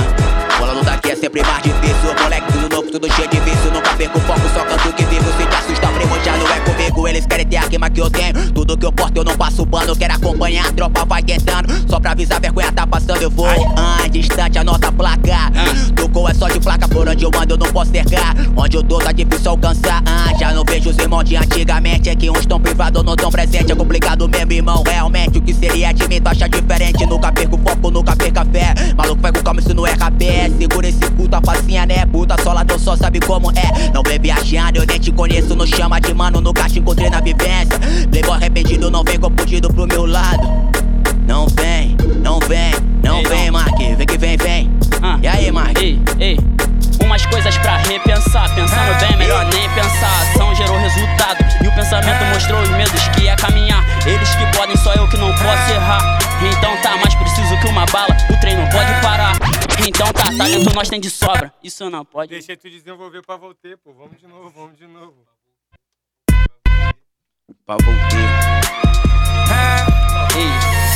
Bolando 0.58 0.82
daqui 0.84 1.10
é 1.10 1.16
sempre 1.16 1.42
mais 1.42 1.62
difícil. 1.62 2.14
Moleque, 2.20 2.52
tudo 2.52 2.74
novo, 2.74 2.90
tudo 2.90 3.12
cheio 3.12 3.28
de 3.28 3.38
vício. 3.40 3.70
Nunca 3.70 3.90
perco 3.94 4.18
foco, 4.20 4.40
só 4.54 4.64
canto 4.64 4.92
que 4.94 5.04
vivo. 5.04 5.30
Se 5.38 5.46
te 5.46 5.54
assusta, 5.54 5.86
primo, 5.88 6.18
já 6.24 6.36
não 6.36 6.48
é 6.48 6.60
comigo. 6.60 7.06
Eles 7.06 7.26
querem 7.26 7.46
ter 7.46 7.58
a 7.58 7.68
queima 7.68 7.90
que 7.90 8.00
eu 8.00 8.10
tenho. 8.10 8.52
Tudo 8.52 8.76
que 8.76 8.86
eu 8.86 8.90
porto, 8.90 9.18
eu 9.18 9.24
não 9.24 9.36
passo 9.36 9.66
pano. 9.66 9.94
Quero 9.94 10.14
acompanhar, 10.14 10.66
a 10.66 10.72
tropa 10.72 11.04
vai 11.04 11.22
tentando. 11.22 11.68
Só 11.88 12.00
pra 12.00 12.12
avisar, 12.12 12.40
vergonha 12.40 12.72
tá 12.72 12.86
passando, 12.86 13.20
eu 13.20 13.30
vou. 13.30 13.46
Ah, 13.76 14.08
distante 14.08 14.58
a 14.58 14.64
nossa 14.64 14.90
placa. 14.90 15.52
Tocou 15.94 16.05
é 16.28 16.34
só 16.34 16.48
de 16.48 16.60
placa, 16.60 16.88
por 16.88 17.08
onde 17.08 17.24
eu 17.24 17.30
ando, 17.36 17.54
eu 17.54 17.58
não 17.58 17.66
posso 17.72 17.90
cercar. 17.90 18.34
Onde 18.56 18.76
eu 18.76 18.82
tô, 18.82 18.98
tá 18.98 19.12
difícil 19.12 19.50
alcançar. 19.50 20.02
Ah, 20.06 20.32
já 20.38 20.52
não 20.52 20.64
vejo 20.64 20.90
os 20.90 20.98
irmãos 20.98 21.24
de 21.24 21.36
antigamente. 21.36 22.08
É 22.08 22.14
que 22.14 22.30
uns 22.30 22.46
tão 22.46 22.60
privados, 22.60 23.02
não 23.02 23.16
tão 23.16 23.30
presente. 23.30 23.72
É 23.72 23.74
complicado 23.74 24.28
mesmo, 24.28 24.52
irmão. 24.52 24.82
Realmente, 24.86 25.38
o 25.38 25.42
que 25.42 25.54
seria 25.54 25.92
de 25.92 26.06
mim, 26.08 26.20
tu 26.20 26.28
acha 26.28 26.48
diferente. 26.48 27.04
Nunca 27.06 27.32
perco 27.32 27.58
foco, 27.58 27.90
nunca 27.90 28.16
perca 28.16 28.44
fé. 28.44 28.74
Maluco, 28.96 29.20
vai 29.20 29.32
com 29.32 29.42
calma, 29.42 29.60
isso 29.60 29.74
não 29.74 29.86
é 29.86 29.92
rapé. 29.92 30.50
Segura 30.58 30.88
esse 30.88 31.10
puta 31.12 31.40
facinha, 31.44 31.86
né? 31.86 32.06
Puta, 32.06 32.36
só 32.42 32.52
ladrão 32.52 32.78
só 32.78 32.96
sabe 32.96 33.20
como 33.20 33.50
é. 33.50 33.90
Não 33.92 34.02
vem 34.02 34.18
viajando, 34.18 34.78
eu 34.78 34.86
nem 34.86 34.98
te 34.98 35.12
conheço. 35.12 35.54
Não 35.54 35.66
chama 35.66 36.00
de 36.00 36.12
mano, 36.14 36.40
nunca 36.40 36.68
te 36.68 36.78
encontrei 36.78 37.10
na 37.10 37.20
vivência. 37.20 37.78
Playboy 38.10 38.36
arrependido, 38.36 38.90
não 38.90 39.02
vem 39.04 39.18
confundido 39.18 39.68
pro 39.68 39.86
meu 39.86 40.06
lado. 40.06 40.46
Não 41.26 41.46
vem, 41.48 41.96
não 42.22 42.38
vem, 42.40 42.72
não 43.02 43.22
vem. 43.22 43.50
Mark. 43.50 43.76
Vem 43.78 44.06
que 44.06 44.18
vem, 44.18 44.36
vem. 44.36 44.70
Ah. 45.26 45.40
E 45.40 45.46
aí, 45.46 45.50
Mark? 45.50 45.76
Ei, 45.82 45.98
ei, 46.20 46.36
umas 47.04 47.26
coisas 47.26 47.58
pra 47.58 47.78
repensar. 47.78 48.54
Pensando 48.54 49.00
bem, 49.00 49.16
melhor 49.16 49.44
nem 49.46 49.68
pensar. 49.74 50.06
A 50.06 50.22
ação 50.22 50.54
gerou 50.54 50.78
resultado. 50.78 51.44
E 51.64 51.66
o 51.66 51.74
pensamento 51.74 52.24
mostrou 52.26 52.62
os 52.62 52.70
medos 52.70 53.08
que 53.08 53.22
ia 53.22 53.34
caminhar. 53.34 53.82
Eles 54.06 54.32
que 54.36 54.46
podem, 54.56 54.76
só 54.76 54.94
eu 54.94 55.08
que 55.08 55.16
não 55.16 55.30
posso 55.32 55.72
errar. 55.72 56.18
Então 56.40 56.80
tá 56.80 56.96
mais 56.96 57.14
preciso 57.16 57.58
que 57.60 57.66
uma 57.66 57.84
bala. 57.86 58.16
O 58.30 58.40
trem 58.40 58.56
não 58.56 58.68
pode 58.68 58.92
parar. 59.02 59.32
Então 59.86 60.06
tá, 60.12 60.24
talento 60.36 60.72
nós 60.72 60.88
tem 60.88 61.00
de 61.00 61.10
sobra. 61.10 61.52
Isso 61.62 61.90
não 61.90 62.04
pode. 62.04 62.30
Deixei 62.30 62.56
tu 62.56 62.70
desenvolver 62.70 63.22
pra 63.22 63.36
voltar, 63.36 63.76
pô. 63.82 63.92
Vamos 63.92 64.20
de 64.20 64.28
novo, 64.28 64.52
vamos 64.54 64.78
de 64.78 64.86
novo. 64.86 65.26
Pra 67.66 67.76
voltar. 67.82 68.60
Ei. 70.36 70.95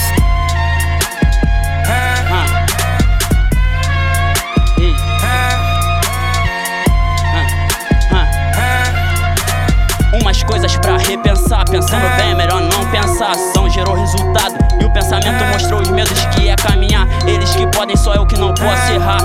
Coisas 10.50 10.76
pra 10.76 10.96
repensar. 10.96 11.64
Pensando 11.70 12.16
bem, 12.16 12.34
melhor 12.34 12.60
não 12.60 12.84
pensar. 12.90 13.30
Ação 13.30 13.70
gerou 13.70 13.94
resultado. 13.94 14.54
E 14.80 14.84
o 14.84 14.92
pensamento 14.92 15.44
mostrou 15.52 15.80
os 15.80 15.88
medos 15.90 16.18
que 16.26 16.42
ia 16.42 16.56
caminhar. 16.56 17.06
Eles 17.26 17.54
que 17.54 17.66
podem, 17.68 17.96
só 17.96 18.14
eu 18.14 18.26
que 18.26 18.36
não 18.36 18.52
posso 18.52 18.92
errar. 18.92 19.20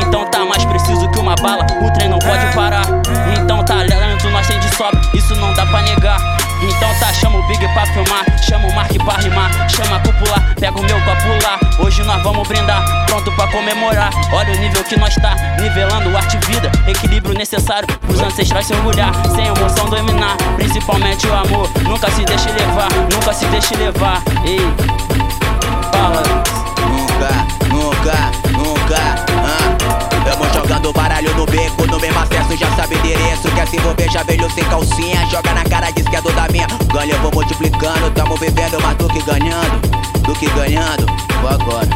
Então 0.00 0.24
tá 0.30 0.44
mais 0.44 0.64
preciso 0.64 1.08
que 1.10 1.18
uma 1.18 1.34
bala. 1.36 1.66
O 1.82 1.92
trem 1.92 2.08
não 2.08 2.18
pode 2.18 2.46
parar. 2.54 2.86
Então 3.38 3.62
tá 3.64 3.84
talento 3.84 4.30
nós 4.30 4.46
tem 4.46 4.58
de 4.58 4.74
sobra. 4.74 5.00
Isso 5.14 5.34
não 5.36 5.52
dá 5.52 5.66
pra 5.66 5.82
negar. 5.82 6.18
Então 6.62 6.98
tá, 6.98 7.12
chama 7.12 7.38
o 7.38 7.46
Big 7.46 7.66
pra 7.72 7.86
filmar, 7.86 8.24
chama 8.42 8.68
o 8.68 8.74
Mark 8.74 8.92
pra 9.02 9.16
rimar, 9.16 9.50
chama 9.70 9.96
a 9.96 10.00
cúpula, 10.00 10.54
pega 10.58 10.78
o 10.78 10.82
meu 10.82 11.00
copo 11.00 11.28
lá. 11.42 11.69
Hoje 11.82 12.02
nós 12.04 12.22
vamos 12.22 12.46
brindar, 12.46 13.06
pronto 13.06 13.32
pra 13.32 13.48
comemorar. 13.48 14.10
Olha 14.32 14.54
o 14.54 14.58
nível 14.58 14.84
que 14.84 14.96
nós 14.98 15.14
tá, 15.16 15.34
nivelando 15.60 16.16
arte 16.16 16.36
e 16.36 16.52
vida, 16.52 16.70
equilíbrio 16.86 17.34
necessário 17.34 17.88
pros 17.98 18.20
ancestrais 18.20 18.66
se 18.66 18.74
orgulhar, 18.74 19.12
sem 19.34 19.46
emoção 19.46 19.88
dominar, 19.88 20.36
principalmente 20.56 21.26
o 21.26 21.34
amor. 21.34 21.68
Nunca 21.82 22.10
se 22.10 22.24
deixe 22.24 22.50
levar, 22.50 22.88
nunca 23.12 23.32
se 23.32 23.46
deixe 23.46 23.74
levar. 23.76 24.22
Ei, 24.44 24.60
fala. 25.92 26.22
Nunca, 26.88 27.30
nunca, 27.68 28.30
nunca. 28.52 28.96
Ah. 29.36 30.00
Tamo 30.24 30.52
jogando 30.54 30.92
baralho 30.92 31.34
no 31.34 31.46
beco, 31.46 31.86
no 31.86 31.98
mesmo 31.98 32.18
acesso, 32.18 32.56
já 32.56 32.70
sabe 32.76 32.96
endereço. 32.96 33.50
Quer 33.54 33.66
se 33.66 33.76
envolver, 33.76 34.10
já 34.10 34.22
velho 34.22 34.50
sem 34.52 34.64
calcinha. 34.64 35.26
Joga 35.30 35.52
na 35.54 35.64
cara, 35.64 35.90
diz 35.90 36.06
que 36.06 36.16
é 36.16 36.20
do 36.20 36.32
da 36.32 36.46
minha. 36.48 36.66
Ganha, 36.92 37.14
eu 37.14 37.20
vou 37.20 37.32
multiplicando. 37.32 38.10
Tamo 38.14 38.36
vivendo 38.36 38.80
mais 38.80 38.96
do 38.96 39.08
que 39.08 39.22
ganhando. 39.22 40.09
Do 40.30 40.36
que 40.36 40.48
ganhando. 40.50 41.06
Vou 41.40 41.50
agora. 41.50 41.88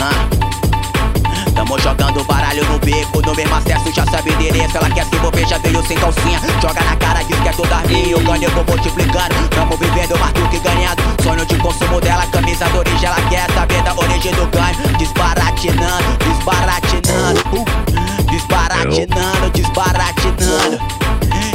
Ah. 0.00 1.52
Tamo 1.54 1.78
jogando 1.78 2.24
baralho 2.24 2.64
no 2.64 2.78
beco, 2.78 3.20
no 3.20 3.34
mesmo 3.34 3.54
acesso, 3.54 3.92
já 3.92 4.06
sabe 4.06 4.32
endereço. 4.32 4.78
Ela 4.78 4.88
quer 4.88 5.04
se 5.04 5.14
envolver, 5.14 5.46
já 5.46 5.58
veio 5.58 5.84
sem 5.86 5.98
calcinha. 5.98 6.40
Joga 6.62 6.82
na 6.82 6.96
cara, 6.96 7.22
diz 7.22 7.38
que 7.38 7.48
é 7.48 7.52
toda 7.52 7.76
minha. 7.82 8.12
Eu 8.12 8.20
vou 8.22 8.64
multiplicando. 8.64 9.48
Tamo 9.50 9.76
vivendo 9.76 10.18
mais 10.18 10.32
do 10.32 10.48
que 10.48 10.58
ganhando. 10.58 11.02
Sonho 11.22 11.44
de 11.44 11.56
consumo 11.56 12.00
dela, 12.00 12.26
camisa 12.28 12.64
da 12.64 12.78
origem. 12.78 13.06
Ela 13.06 13.20
quer 13.28 13.50
saber 13.52 13.82
da 13.82 13.94
origem 13.94 14.32
do 14.32 14.46
ganho. 14.46 14.96
Desbaratinando, 14.96 16.16
desbaratinando. 16.24 17.40
Uh, 17.52 18.22
desbaratinando. 18.30 19.50
Desbaratinando, 19.50 20.80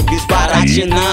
desbaratinando. 0.06 1.09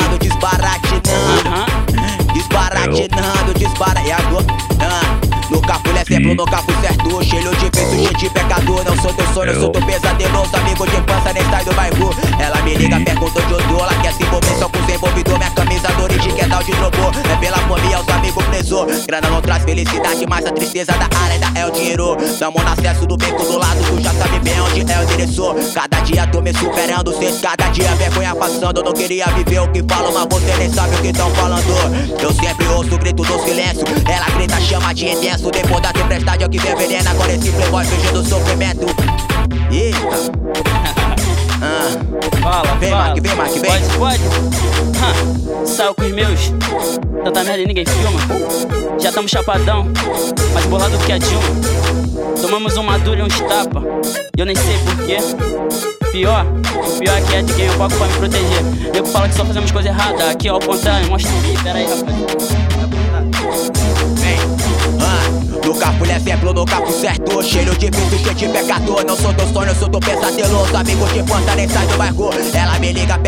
Happy 6.09 6.16
é 6.27 6.31
sempre 6.31 6.35
no 6.35 6.45
capo 6.45 6.73
certo. 6.81 7.25
Cheio 7.25 7.51
de 7.57 7.71
vício, 7.71 7.99
cheio 7.99 8.17
de 8.17 8.31
pecador. 8.31 8.85
Não 8.85 8.97
sou 9.01 9.13
teu 9.15 9.27
sonho, 9.33 9.61
sou 9.61 9.71
teu 9.71 9.83
pesadeloso. 9.87 10.57
Amigo 10.57 10.87
de 10.87 10.97
infância, 10.97 11.33
nem 11.33 11.45
sai 11.51 11.65
do 11.65 11.75
bairro. 11.75 12.11
Ela 12.39 12.63
me 12.63 12.75
liga, 12.75 13.01
pergunta 13.01 13.43
onde 13.43 13.53
eu 13.53 13.69
tô. 13.69 13.85
Ela 13.85 13.95
quer 14.03 14.13
se 14.13 14.23
envolver 14.23 14.59
só 14.59 14.69
com 14.69 14.79
os 14.79 14.89
envolvidor. 14.89 15.39
Minha 15.39 15.51
camisa 15.51 15.89
da 15.89 16.03
origem 16.03 16.35
que 16.35 16.41
é 16.41 16.49
tal 16.49 16.63
de 16.63 16.73
trocou. 16.73 17.11
É 17.33 17.37
pela 17.37 17.59
família, 17.59 18.01
os 18.01 18.09
amigos 18.09 18.45
presos. 18.47 19.07
Grana 19.07 19.31
não 19.31 19.41
traz 19.41 19.63
felicidade, 19.63 20.27
mas 20.29 20.47
a 20.47 20.51
tristeza 20.51 20.93
da 20.93 21.05
área 21.19 21.35
ainda 21.35 21.59
é 21.59 21.67
o 21.67 21.71
dinheiro. 21.71 22.17
Tamo 22.39 22.61
no 22.61 22.69
acesso 22.69 23.07
do 23.07 23.17
beco 23.17 23.43
do 23.45 23.59
lado, 23.59 23.79
tu 23.85 24.03
já 24.03 24.13
sabe 24.15 24.39
bem 24.41 24.61
onde 24.61 24.81
é 24.93 24.99
o 24.99 25.03
endereço. 25.03 25.55
Cada 25.75 26.01
dia 26.01 26.27
tô 26.27 26.41
me 26.41 26.53
superando, 26.53 27.17
cês 27.19 27.41
cada 27.41 27.69
dia 27.69 27.95
vergonha 27.95 28.35
passando. 28.35 28.81
Eu 28.81 28.85
não 28.85 28.93
queria 28.93 29.27
viver 29.27 29.61
o 29.61 29.69
que 29.69 29.83
falam, 29.83 30.13
mas 30.13 30.27
você 30.31 30.57
nem 30.57 30.73
sabe 30.73 30.95
o 30.97 31.03
que 31.03 31.13
tão 31.13 31.31
falando. 31.35 31.67
Eu 32.21 32.33
sempre 32.33 32.67
ouço 32.69 32.95
o 32.95 32.99
grito 32.99 33.23
do 33.23 33.45
silêncio. 33.45 33.85
Ela 34.09 34.27
grita, 34.37 34.61
chama 34.61 34.93
de 34.95 35.07
intenso. 35.07 35.51
Depois 35.51 35.83
da 35.83 35.93
tempestade 36.17 36.45
é 36.45 36.47
o 36.47 36.51
que 36.51 36.59
vem 36.59 36.75
veneno. 36.77 37.11
Agora 37.11 37.33
esse 37.33 37.51
playboy 37.51 37.85
fingindo 37.85 38.25
sofrimento. 38.25 38.87
Eita. 39.71 39.97
Ah. 41.59 41.89
Fala, 42.43 42.75
Vem, 42.77 42.91
fala. 42.91 43.05
Mark, 43.07 43.21
vem, 43.23 43.35
Mark, 43.35 43.51
vem. 43.51 43.63
Pode, 43.63 43.99
pode. 43.99 44.23
Hã, 45.01 45.67
Saiu 45.67 45.95
com 45.95 46.03
os 46.03 46.13
meus. 46.13 46.53
Tanta 47.25 47.45
merda 47.45 47.63
e 47.63 47.67
ninguém 47.67 47.85
filma. 47.87 48.21
Já 49.01 49.11
tamo 49.11 49.27
chapadão, 49.27 49.87
mais 50.53 50.67
bolado 50.67 50.99
que 50.99 51.13
a 51.13 51.17
Dilma. 51.17 51.43
Tomamos 52.43 52.77
uma 52.77 52.99
dura 52.99 53.21
e 53.21 53.23
uns 53.23 53.41
tapa. 53.41 53.83
E 54.37 54.41
eu 54.41 54.45
nem 54.45 54.55
sei 54.55 54.79
porquê. 54.81 55.17
Pior, 56.13 56.45
o 56.45 56.99
pior 56.99 57.17
é 57.17 57.21
que 57.23 57.35
é 57.37 57.43
de 57.43 57.55
quem 57.55 57.65
eu 57.65 57.79
pago 57.79 57.97
pra 57.97 58.07
me 58.07 58.15
proteger. 58.19 58.95
Eu 58.95 59.07
falo 59.07 59.27
que 59.27 59.35
só 59.35 59.45
fazemos 59.47 59.73
coisa 59.73 59.89
errada. 59.89 60.31
Aqui 60.31 60.49
ao 60.49 60.61
contrário, 60.61 61.09
mostra. 61.09 61.33
Pera 61.65 61.79
aí, 61.79 61.87
rapaz. 61.87 62.86
No 65.67 65.75
capulho 65.75 66.13
é 66.13 66.21
sempre 66.21 66.53
no 66.53 66.65
capo 66.65 66.93
certo. 66.93 67.43
Cheio 67.43 67.77
de 67.77 67.91
vício, 67.91 68.19
cheio 68.21 68.35
de 68.37 68.49
pecador. 68.51 69.05
Não 69.05 69.17
sou 69.17 69.35
teu 69.35 69.49
sonho, 69.49 69.75
sou 69.75 69.89
teu 69.89 69.99
pesadeloso. 69.99 70.77
Amigo 70.77 71.05
de 71.09 71.19
infância, 71.19 71.57
nem 71.57 71.69
sai 71.69 71.85
do 71.89 71.97
bairro. 71.97 72.31
Ela 72.55 72.79
me 72.79 72.93
liga, 72.93 73.19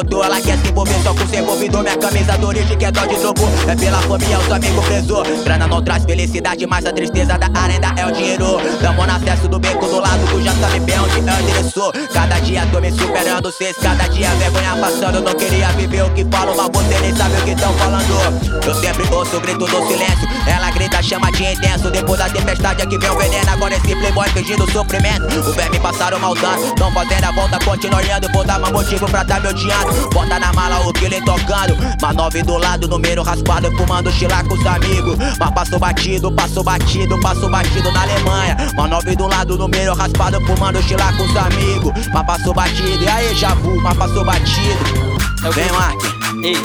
eu 0.00 0.04
tô. 0.04 0.24
Ela 0.24 0.40
quer 0.40 0.58
se 0.58 0.68
envolver 0.68 1.02
só 1.02 1.14
com 1.14 1.24
os 1.24 1.32
envolvidor. 1.32 1.82
Minha 1.82 1.96
camisa 1.96 2.38
da 2.38 2.46
origem 2.46 2.78
que 2.78 2.84
é 2.84 2.90
dó 2.90 3.06
de 3.06 3.16
drogo. 3.16 3.48
É 3.68 3.76
pela 3.76 4.00
família, 4.02 4.38
os 4.38 4.52
amigos 4.52 4.84
presos. 4.86 5.44
Grana 5.44 5.66
não 5.66 5.82
traz 5.82 6.04
felicidade, 6.04 6.66
mas 6.66 6.86
a 6.86 6.92
tristeza 6.92 7.38
da 7.38 7.46
área 7.46 7.74
ainda 7.74 8.00
é 8.00 8.06
o 8.06 8.12
dinheiro. 8.12 8.58
Tamo 8.80 9.06
no 9.06 9.12
acesso 9.12 9.48
do 9.48 9.58
beco 9.58 9.86
do 9.86 10.00
lado, 10.00 10.26
tu 10.30 10.42
já 10.42 10.54
sabe 10.54 10.80
bem 10.80 10.98
onde 10.98 11.18
é 11.18 11.32
o 11.32 11.40
endereço. 11.40 11.92
Cada 12.12 12.38
dia 12.40 12.66
tô 12.72 12.80
me 12.80 12.90
superando, 12.92 13.52
cês 13.52 13.76
cada 13.76 14.06
dia 14.08 14.30
vergonha 14.30 14.76
passando. 14.76 15.16
Eu 15.16 15.22
não 15.22 15.34
queria 15.34 15.68
viver 15.72 16.04
o 16.04 16.10
que 16.10 16.24
falo, 16.24 16.56
mas 16.56 16.68
você 16.72 17.00
nem 17.00 17.14
sabe 17.14 17.34
o 17.36 17.44
que 17.44 17.54
tão 17.56 17.72
falando. 17.74 18.64
Eu 18.66 18.74
sempre 18.74 19.14
ouço 19.14 19.36
o 19.36 19.40
grito 19.40 19.66
do 19.66 19.86
silêncio. 19.86 20.28
Ela 20.46 20.70
grita, 20.70 21.02
chama 21.02 21.30
de 21.32 21.44
intenso. 21.44 21.90
Depois 21.90 22.18
da 22.18 22.28
tempestade 22.28 22.82
aqui 22.82 22.98
vem 22.98 23.10
o 23.10 23.16
veneno 23.16 23.50
Agora 23.50 23.74
esse 23.74 23.94
playboy 23.96 24.28
fingindo 24.30 24.70
sofrimento 24.70 25.24
O 25.38 25.52
verme 25.52 25.78
passaram 25.80 26.18
maltando 26.18 26.74
Tão 26.74 26.92
fazendo 26.92 27.24
a 27.24 27.32
volta, 27.32 27.58
continua 27.64 27.98
olhando 27.98 28.30
Vou 28.32 28.44
dar 28.44 28.58
mais 28.58 28.72
motivo 28.72 29.06
pra 29.06 29.24
tá 29.24 29.40
me 29.40 29.48
odiando 29.48 29.89
Bota 30.12 30.38
na 30.38 30.52
mala 30.52 30.86
o 30.86 30.92
killer 30.92 31.24
tocando. 31.24 31.76
Mas 32.00 32.16
nove 32.16 32.42
do 32.42 32.56
lado, 32.56 32.88
número 32.88 33.22
raspado 33.22 33.70
Fumando 33.76 34.10
chilar 34.12 34.44
com 34.44 34.54
os 34.54 34.66
amigos. 34.66 35.16
Mas 35.38 35.50
passou 35.50 35.78
batido, 35.78 36.32
passou 36.32 36.64
batido 36.64 37.20
Passou 37.20 37.50
batido 37.50 37.90
na 37.92 38.02
Alemanha. 38.02 38.56
Mas 38.76 38.90
nove 38.90 39.16
do 39.16 39.26
lado, 39.26 39.56
número 39.56 39.94
raspado 39.94 40.40
Fumando 40.46 40.82
chilar 40.82 41.16
com 41.16 41.24
os 41.24 41.36
amigos. 41.36 41.92
Mas 42.12 42.26
passou 42.26 42.54
batido, 42.54 43.02
e 43.02 43.08
aí 43.08 43.34
já 43.34 43.54
vu, 43.54 43.80
mas 43.80 43.96
passou 43.96 44.24
batido. 44.24 45.20
Vem, 45.54 45.72
Mark, 45.72 46.02
Ei, 46.42 46.56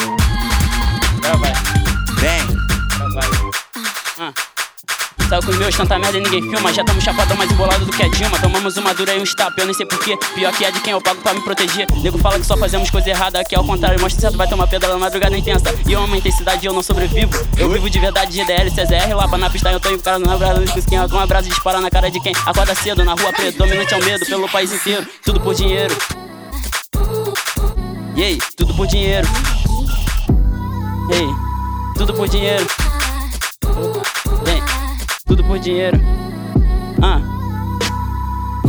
agora 1.24 1.38
vai, 1.38 1.54
vem. 2.20 2.42
Agora 3.00 3.14
vai. 3.14 4.30
Ah. 4.30 4.55
Saiu 5.28 5.42
com 5.42 5.50
os 5.50 5.58
meus, 5.58 5.76
tanta 5.76 5.98
merda 5.98 6.18
e 6.18 6.22
ninguém 6.22 6.42
filma. 6.42 6.72
Já 6.72 6.84
tamo 6.84 7.02
chapadão 7.02 7.36
mais 7.36 7.52
embolado 7.52 7.84
do 7.84 7.92
que 7.92 8.04
a 8.04 8.08
Dilma. 8.08 8.40
Tomamos 8.40 8.78
uma 8.78 8.94
dura 8.94 9.16
e 9.16 9.20
um 9.20 9.24
stop, 9.24 9.60
eu 9.60 9.66
nem 9.66 9.74
sei 9.74 9.86
porquê. 9.86 10.18
Pior 10.36 10.54
que 10.54 10.64
é 10.64 10.72
de 10.72 10.80
quem 10.82 10.94
eu 10.94 11.02
pago 11.02 11.20
pra 11.22 11.34
me 11.34 11.42
proteger. 11.42 11.88
Nego 12.02 12.18
fala 12.20 12.40
que 12.40 12.46
só 12.46 12.56
fazemos 12.56 12.90
coisa 12.92 13.10
errada, 13.10 13.44
que 13.44 13.56
é 13.56 13.58
ao 13.58 13.64
contrário. 13.64 14.00
Mostra 14.00 14.22
certo, 14.22 14.38
vai 14.38 14.48
tomar 14.48 14.68
pedra 14.68 14.90
na 14.90 15.00
madrugada 15.00 15.36
intensa. 15.36 15.74
E 15.88 15.94
eu 15.94 16.02
amo 16.02 16.14
a 16.14 16.18
intensidade 16.18 16.66
eu 16.66 16.74
não 16.74 16.84
sobrevivo. 16.84 17.32
Eu 17.58 17.70
vivo 17.72 17.90
de 17.90 18.00
verdade, 18.00 18.32
GDL, 18.32 18.70
CZR, 18.70 19.16
lá 19.16 19.28
pra 19.28 19.38
na 19.38 19.50
pista 19.50 19.72
eu 19.72 19.80
tô 19.80 19.90
encarado 19.90 20.24
na 20.24 20.38
brasa 20.38 20.62
dos 20.62 20.76
esquema. 20.76 21.10
Com 21.10 21.18
um 21.18 21.20
abraço 21.20 21.50
dispara 21.50 21.82
na 21.82 21.90
cara 21.90 22.12
de 22.12 22.20
quem 22.20 22.34
acorda 22.46 22.76
cedo. 22.76 23.04
Na 23.04 23.14
rua 23.14 23.34
predominante 23.34 23.94
é 23.94 23.98
o 23.98 24.04
medo, 24.06 24.26
pelo 24.26 24.48
país 24.48 24.72
inteiro. 24.72 25.08
Tudo 25.24 25.40
por 25.42 25.56
dinheiro. 25.56 25.96
E 28.16 28.24
aí, 28.24 28.38
tudo 28.56 28.74
por 28.76 28.86
dinheiro. 28.86 29.28
Ei, 31.12 31.28
tudo 31.98 32.14
por 32.14 32.28
dinheiro. 32.28 32.66
Tudo 35.36 35.48
por 35.48 35.60
dinheiro. 35.60 36.00
Ah. 37.02 37.20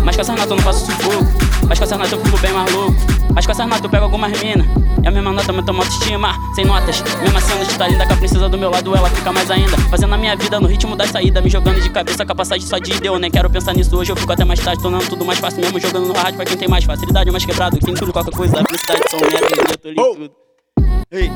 Mas 0.04 0.16
com 0.16 0.22
a 0.22 0.24
Sarnata 0.24 0.52
eu 0.52 0.56
não 0.56 0.64
faço 0.64 0.84
sufoco. 0.84 1.24
Mas 1.68 1.78
com 1.78 1.84
a 1.84 1.86
Sarnata 1.86 2.16
eu 2.16 2.24
fico 2.24 2.38
bem 2.38 2.52
mais 2.52 2.72
louco. 2.72 2.96
Mas 3.32 3.46
com 3.46 3.52
a 3.52 3.54
Sarnata 3.54 3.86
eu 3.86 3.88
pego 3.88 4.02
algumas 4.02 4.32
mina. 4.42 4.66
É 5.04 5.06
a 5.06 5.10
mesma 5.12 5.32
nota, 5.32 5.52
mas 5.52 5.64
toma 5.64 5.84
autoestima. 5.84 6.34
Sem 6.56 6.64
notas, 6.64 7.04
mesma 7.22 7.40
cena 7.40 7.64
de 7.64 7.78
tá 7.78 7.86
linda 7.86 8.04
com 8.04 8.14
a 8.14 8.16
princesa 8.16 8.48
do 8.48 8.58
meu 8.58 8.68
lado, 8.68 8.96
ela 8.96 9.08
fica 9.10 9.32
mais 9.32 9.48
ainda. 9.48 9.78
Fazendo 9.88 10.12
a 10.12 10.18
minha 10.18 10.34
vida 10.34 10.58
no 10.58 10.66
ritmo 10.66 10.96
da 10.96 11.06
saída. 11.06 11.40
Me 11.40 11.48
jogando 11.48 11.80
de 11.80 11.88
cabeça 11.88 12.26
com 12.26 12.32
a 12.32 12.34
passagem 12.34 12.66
só 12.66 12.78
de 12.78 12.92
ida. 12.92 13.06
Eu 13.06 13.16
nem 13.16 13.30
quero 13.30 13.48
pensar 13.48 13.72
nisso 13.72 13.96
hoje, 13.96 14.10
eu 14.10 14.16
fico 14.16 14.32
até 14.32 14.44
mais 14.44 14.58
tarde. 14.58 14.82
Tornando 14.82 15.06
tudo 15.06 15.24
mais 15.24 15.38
fácil 15.38 15.60
mesmo. 15.60 15.78
Jogando 15.78 16.08
no 16.08 16.14
rádio 16.14 16.34
pra 16.34 16.46
quem 16.46 16.56
tem 16.56 16.66
mais 16.66 16.82
facilidade, 16.82 17.30
mais 17.30 17.46
quebrado. 17.46 17.78
Quem 17.78 17.94
tudo, 17.94 18.12
qualquer 18.12 18.34
coisa. 18.34 18.56
Felicidade, 18.56 19.02
são 19.08 19.20
merda, 19.20 19.36
eu 19.56 19.94
tô 19.94 20.16
tudo. 20.16 20.30
Ei. 21.12 21.30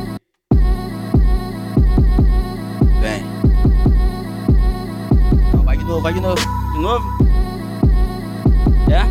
Novo, 5.90 6.02
vai 6.02 6.12
de 6.14 6.20
novo. 6.20 6.40
De 6.72 6.78
novo? 6.78 7.04
É? 8.88 9.02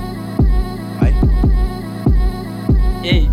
Vai. 1.00 1.14
Ei, 3.04 3.30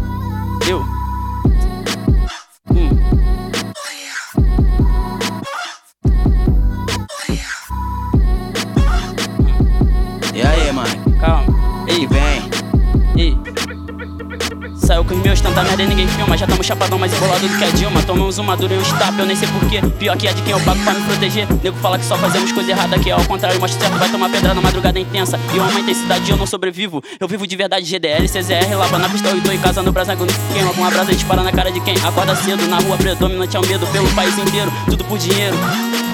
Saiu 14.87 15.05
com 15.05 15.17
os 15.17 15.21
meus, 15.21 15.41
tanta 15.41 15.65
merda 15.65 15.83
e 15.83 15.87
ninguém 15.89 16.07
filma. 16.07 16.39
Já 16.39 16.47
tamo 16.47 16.63
chapadão 16.63 16.97
mais 16.97 17.13
embolado 17.13 17.49
do 17.49 17.59
que 17.59 17.65
a 17.65 17.71
Dilma. 17.71 18.01
Tomamos 18.05 18.39
uma 18.39 18.57
dura 18.57 18.73
e 18.73 18.79
um 18.79 18.83
stop, 18.83 19.19
eu 19.19 19.27
nem 19.27 19.35
sei 19.35 19.49
porquê. 19.49 19.81
Pior 19.99 20.17
que 20.17 20.29
é 20.29 20.33
de 20.33 20.41
quem 20.43 20.53
eu 20.53 20.61
pago 20.61 20.81
pra 20.85 20.95
me 20.95 21.03
proteger. 21.03 21.49
Nego 21.61 21.77
fala 21.79 21.99
que 21.99 22.05
só 22.05 22.17
fazemos 22.17 22.53
coisa 22.53 22.71
errada, 22.71 22.97
que 22.97 23.11
é 23.11 23.13
ao 23.13 23.25
contrário. 23.25 23.59
Mostra 23.59 23.81
certo, 23.81 23.99
vai 23.99 24.09
tomar 24.09 24.31
pedra 24.31 24.55
na 24.55 24.61
madrugada 24.61 25.01
intensa. 25.01 25.41
E 25.53 25.57
eu 25.57 25.65
amo 25.65 25.77
a 25.77 25.81
intensidade 25.81 26.31
eu 26.31 26.37
não 26.37 26.47
sobrevivo. 26.47 27.03
Eu 27.19 27.27
vivo 27.27 27.49
de 27.49 27.57
verdade, 27.57 27.85
GDL, 27.85 28.29
CZR, 28.29 28.77
lava 28.79 28.97
na 28.97 29.09
pistol 29.09 29.37
e 29.37 29.41
tô 29.41 29.51
em 29.51 29.59
casa 29.59 29.83
no 29.83 29.91
Brasil. 29.91 30.17
Queima 30.53 30.73
com 30.73 30.81
uma 30.83 30.91
brasa 30.91 31.11
e 31.11 31.17
dispara 31.17 31.43
na 31.43 31.51
cara 31.51 31.73
de 31.73 31.81
quem 31.81 31.97
acorda 31.97 32.37
cedo. 32.37 32.69
Na 32.69 32.79
rua 32.79 32.97
predominante 32.97 33.57
é 33.57 33.59
o 33.59 33.67
medo 33.67 33.85
pelo 33.89 34.09
país 34.15 34.39
inteiro. 34.39 34.73
Tudo 34.89 35.05
por 35.07 35.19
dinheiro. 35.19 35.57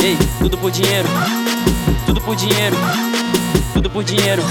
Ei, 0.03 0.17
tudo 0.39 0.57
por 0.57 0.71
dinheiro. 0.71 1.09
Tudo 2.07 2.23
por 2.23 2.35
dinheiro. 2.35 2.77
Tudo 3.75 3.91
por 3.91 4.03
dinheiro. 4.03 4.43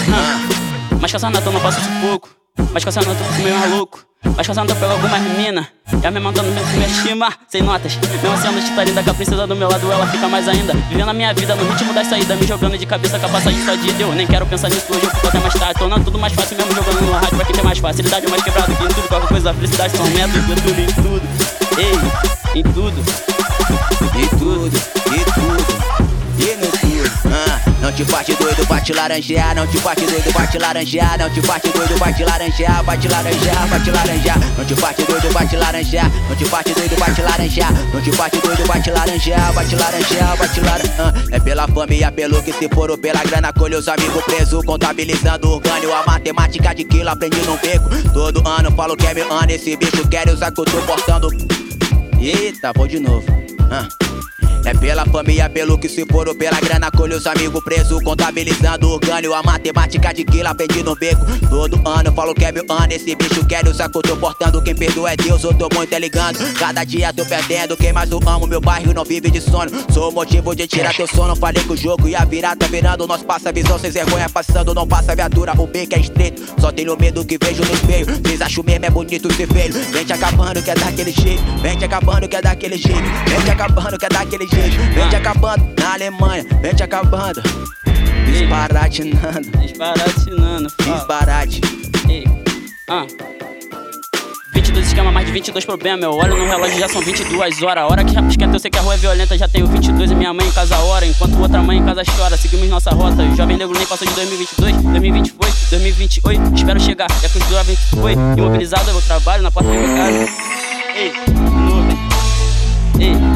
Mas 1.01 1.10
com 1.10 1.18
essa 1.18 1.28
nata 1.28 1.50
eu 1.50 1.54
não 1.54 1.60
faço 1.60 1.82
sufoco. 1.82 2.30
Mas 2.72 2.84
com 2.84 2.90
essa 2.90 3.01
nota 3.01 3.20
eu 3.20 3.25
fico 3.32 3.42
meio 3.42 3.58
maluco. 3.58 4.11
Mas 4.24 4.48
eu 4.48 4.75
pego 4.75 4.92
algumas 4.92 5.22
mina. 5.38 5.68
Mesma 6.12 6.32
dona 6.32 6.50
mesmo 6.50 6.72
que 6.72 6.77
me 6.77 6.86
estima, 6.86 7.29
sem 7.48 7.62
notas. 7.62 7.96
Mesmo 7.96 8.29
a 8.31 8.75
tá 8.75 8.84
linda 8.84 9.03
com 9.03 9.12
a 9.12 9.14
princesa 9.14 9.48
do 9.48 9.55
meu 9.55 9.70
lado, 9.70 9.92
ela 9.92 10.07
fica 10.07 10.27
mais 10.27 10.48
ainda. 10.48 10.74
Vivendo 10.74 11.10
a 11.10 11.14
minha 11.14 11.34
vida 11.34 11.55
no 11.55 11.70
ritmo 11.72 11.94
das 11.94 12.07
saídas, 12.07 12.40
me 12.40 12.46
jogando 12.46 12.77
de 12.77 12.86
cabeça 12.86 13.20
com 13.20 13.25
a 13.25 13.29
passagem 13.29 13.64
só 13.66 13.75
de. 13.75 14.01
Eu 14.01 14.12
nem 14.14 14.27
quero 14.27 14.46
pensar 14.46 14.70
nisso 14.70 14.86
hoje, 14.90 15.03
eu 15.03 15.10
fico 15.10 15.27
até 15.27 15.40
mais 15.40 15.53
tarde. 15.53 15.79
Tornando 15.79 16.03
tudo 16.05 16.20
mais 16.20 16.34
fácil 16.34 16.57
mesmo 16.57 16.74
jogando 16.74 17.01
no 17.01 17.12
rádio 17.14 17.36
pra 17.36 17.46
quem 17.46 17.55
tem 17.55 17.64
mais 17.64 17.79
facilidade, 17.79 18.27
mais 18.27 18.44
quebrado 18.44 18.75
que 18.75 18.84
em 18.84 18.88
tudo, 18.88 19.07
qualquer 19.07 19.27
coisa. 19.27 19.53
Felicidade 19.53 19.98
são 19.98 20.05
métodos, 20.07 20.50
eu 20.50 20.55
tudo 20.55 20.81
em 20.81 20.88
tudo. 20.88 21.22
Ei, 21.77 22.60
em 22.60 22.64
tudo. 22.64 23.31
E 24.18 24.27
tudo, 24.38 24.68
e 24.68 25.24
tudo. 25.31 25.80
Não 27.92 27.98
te 27.98 28.06
parte 28.06 28.34
doido, 28.36 28.66
vai 28.68 28.82
te 28.82 28.94
laranjear. 28.94 29.54
Não 29.54 29.68
te 29.68 29.77
parte 29.82 30.06
doido, 30.06 30.32
vai 30.32 30.48
te 30.48 30.58
laranjear. 30.58 31.18
Não 31.18 31.30
te 31.30 31.42
parte 31.42 31.70
doido, 31.70 31.98
vai 31.98 32.14
te 32.14 32.24
laranjear. 32.24 32.84
Vai 32.84 32.98
te 32.98 33.08
laranjear, 33.10 33.68
vai 33.68 33.80
te 33.82 33.92
laranjear. 33.92 34.40
Não 34.58 34.66
te 34.66 34.75
parte 34.75 35.04
doido, 35.04 35.34
vai 35.34 35.48
te 35.48 35.56
laranjear. 35.58 36.12
Não 36.30 36.36
te 36.36 36.46
parte 36.46 36.74
doido, 36.74 36.96
vai 36.98 37.14
te 37.14 37.22
laranjear. 37.22 37.74
Não 37.94 38.01
te 38.01 38.12
parte 38.12 38.38
doido, 38.40 38.66
vai 38.66 38.82
te 38.82 38.92
laranjear. 38.92 39.54
Vai 39.54 39.66
te 39.66 39.75
laranjear, 39.75 40.38
vai 40.38 40.50
te 40.50 40.62
laranjear. 40.62 41.14
É 41.32 41.40
pela 41.40 41.68
família, 41.68 42.12
pelo 42.12 42.42
que 42.42 42.54
se 42.54 42.70
for 42.70 42.90
ou 42.90 42.98
pela 42.98 43.22
grana. 43.24 43.51
Colhe 43.51 43.75
os 43.75 43.88
amigos 43.90 44.24
presos, 44.24 44.64
contabilizando 44.64 45.51
o 45.51 45.60
ganho. 45.60 45.94
A 45.94 46.06
matemática 46.06 46.74
de 46.74 46.86
quilo 46.86 47.10
aprendi 47.10 47.42
no 47.42 47.58
beco. 47.58 47.90
Todo 48.14 48.48
ano 48.48 48.72
falo 48.72 48.96
que 48.96 49.06
é 49.06 49.14
meu 49.14 49.32
ano. 49.34 49.51
Esse 49.51 49.75
bicho 49.75 50.08
quer 50.08 50.30
usar 50.30 50.51
que 50.51 50.62
eu 50.62 50.66
tô 50.66 50.82
portando. 50.84 51.27
Eita, 52.22 52.72
vou 52.74 52.88
de 52.88 53.00
novo. 53.00 53.25
Ah. 53.70 53.88
É 54.63 54.74
pela 54.75 55.05
família, 55.05 55.50
pelo 55.50 55.77
que 55.77 55.89
se 55.89 56.05
for 56.05 56.27
ou 56.27 56.35
pela 56.35 56.59
grana, 56.59 56.91
colhe 56.91 57.15
os 57.15 57.25
amigos 57.25 57.63
presos, 57.63 58.01
contabilizando 58.03 58.89
o 58.89 59.00
ganho. 59.00 59.33
A 59.33 59.41
matemática 59.41 60.13
de 60.13 60.24
quilo 60.24 60.47
aprendi 60.47 60.83
no 60.83 60.95
beco. 60.95 61.25
Todo 61.50 61.81
ano 61.87 62.11
falo 62.13 62.33
que 62.35 62.45
é 62.45 62.51
meu 62.51 62.63
ano. 62.69 62.93
Esse 62.93 63.15
bicho 63.15 63.45
quer 63.45 63.63
que 63.63 63.69
eu 63.69 64.01
tô 64.01 64.15
portando. 64.17 64.61
Quem 64.61 64.75
perdoa 64.75 65.13
é 65.13 65.15
Deus, 65.17 65.43
eu 65.43 65.53
tô 65.53 65.67
muito 65.74 65.97
ligando. 65.97 66.37
Cada 66.59 66.83
dia 66.83 67.11
tô 67.11 67.25
perdendo. 67.25 67.75
Quem 67.75 67.91
mais 67.91 68.11
eu 68.11 68.19
amo, 68.25 68.45
meu 68.45 68.61
bairro 68.61 68.93
não 68.93 69.03
vive 69.03 69.31
de 69.31 69.41
sono. 69.41 69.71
Sou 69.91 70.09
o 70.09 70.13
motivo 70.13 70.55
de 70.55 70.67
tirar 70.67 70.93
teu 70.93 71.07
sono. 71.07 71.35
Falei 71.35 71.63
que 71.63 71.74
o 71.74 71.77
jogo 71.77 72.07
ia 72.07 72.24
virar, 72.24 72.55
tá 72.55 72.67
virando. 72.67 73.07
Nós 73.07 73.24
passa 73.24 73.51
visão, 73.51 73.79
sem 73.79 73.89
vergonha 73.89 74.29
passando. 74.29 74.75
Não 74.75 74.87
passa 74.87 75.15
viatura, 75.15 75.53
o 75.57 75.65
beco 75.65 75.95
é 75.95 76.00
estreito. 76.00 76.41
Só 76.59 76.71
tenho 76.71 76.95
medo 76.97 77.25
que 77.25 77.37
vejo 77.43 77.63
no 77.63 77.74
espelho. 77.74 78.05
Vocês 78.05 78.41
acham 78.41 78.63
mesmo 78.63 78.85
é 78.85 78.89
bonito 78.89 79.33
ser 79.33 79.47
feio. 79.47 79.74
Vem 79.91 80.05
te 80.05 80.13
acabando, 80.13 80.61
que 80.61 80.69
é 80.69 80.75
daquele 80.75 81.11
jeito. 81.11 81.43
Vem 81.61 81.77
te 81.77 81.85
acabando, 81.85 82.27
que 82.27 82.35
é 82.35 82.41
daquele 82.41 82.77
jeito. 82.77 83.01
Vem 83.27 83.41
te 83.41 83.50
acabando, 83.50 83.97
que 83.97 84.05
é 84.05 84.09
daquele 84.09 84.47
jeito. 84.47 84.50
Vem 84.94 85.09
te 85.09 85.16
acabando 85.16 85.74
na 85.79 85.94
Alemanha. 85.94 86.46
Vem 86.61 86.74
te 86.74 86.83
acabando. 86.83 87.42
Disparatinando, 88.25 90.70
fala. 90.70 90.98
Disparate. 90.98 91.61
Ei, 92.09 92.24
ah. 92.90 93.05
22 94.53 94.85
esquema, 94.85 95.11
mais 95.11 95.25
de 95.25 95.31
22 95.33 95.66
problemas. 95.66 96.03
Eu 96.03 96.14
olho 96.14 96.37
no 96.37 96.46
relógio, 96.46 96.79
já 96.79 96.87
são 96.87 97.01
22 97.01 97.61
horas. 97.61 97.83
A 97.83 97.87
hora 97.87 98.03
que 98.03 98.14
já 98.14 98.22
esquenta, 98.22 98.55
eu 98.55 98.59
sei 98.59 98.70
que 98.70 98.77
a 98.77 98.81
rua 98.81 98.94
é 98.94 98.98
violenta. 98.98 99.37
Já 99.37 99.48
tenho 99.48 99.66
22 99.68 100.11
e 100.11 100.16
minha 100.16 100.33
mãe 100.33 100.48
em 100.48 100.51
casa 100.51 100.77
hora. 100.77 101.05
Enquanto 101.05 101.40
outra 101.40 101.61
mãe 101.61 101.77
em 101.77 101.85
casa 101.85 102.03
chora. 102.18 102.37
Seguimos 102.37 102.70
nossa 102.70 102.92
rota. 102.92 103.24
O 103.24 103.35
jovem 103.35 103.57
negro 103.57 103.75
nem 103.77 103.85
passou 103.85 104.07
de 104.07 104.14
2022. 104.14 104.75
2020 104.75 105.31
foi, 105.31 105.50
2028. 105.70 106.42
Espero 106.55 106.79
chegar, 106.79 107.07
já 107.22 107.29
que 107.29 107.37
o 107.37 107.50
jovem 107.50 107.77
foi. 108.00 108.14
Imobilizado, 108.14 108.90
eu 108.90 109.01
trabalho 109.01 109.44
na 109.44 109.51
porta 109.51 109.70
da 109.70 109.75
minha 109.77 109.98
casa. 109.98 110.29
Ei. 110.96 111.11
Ei, 113.00 113.07
ei. 113.07 113.30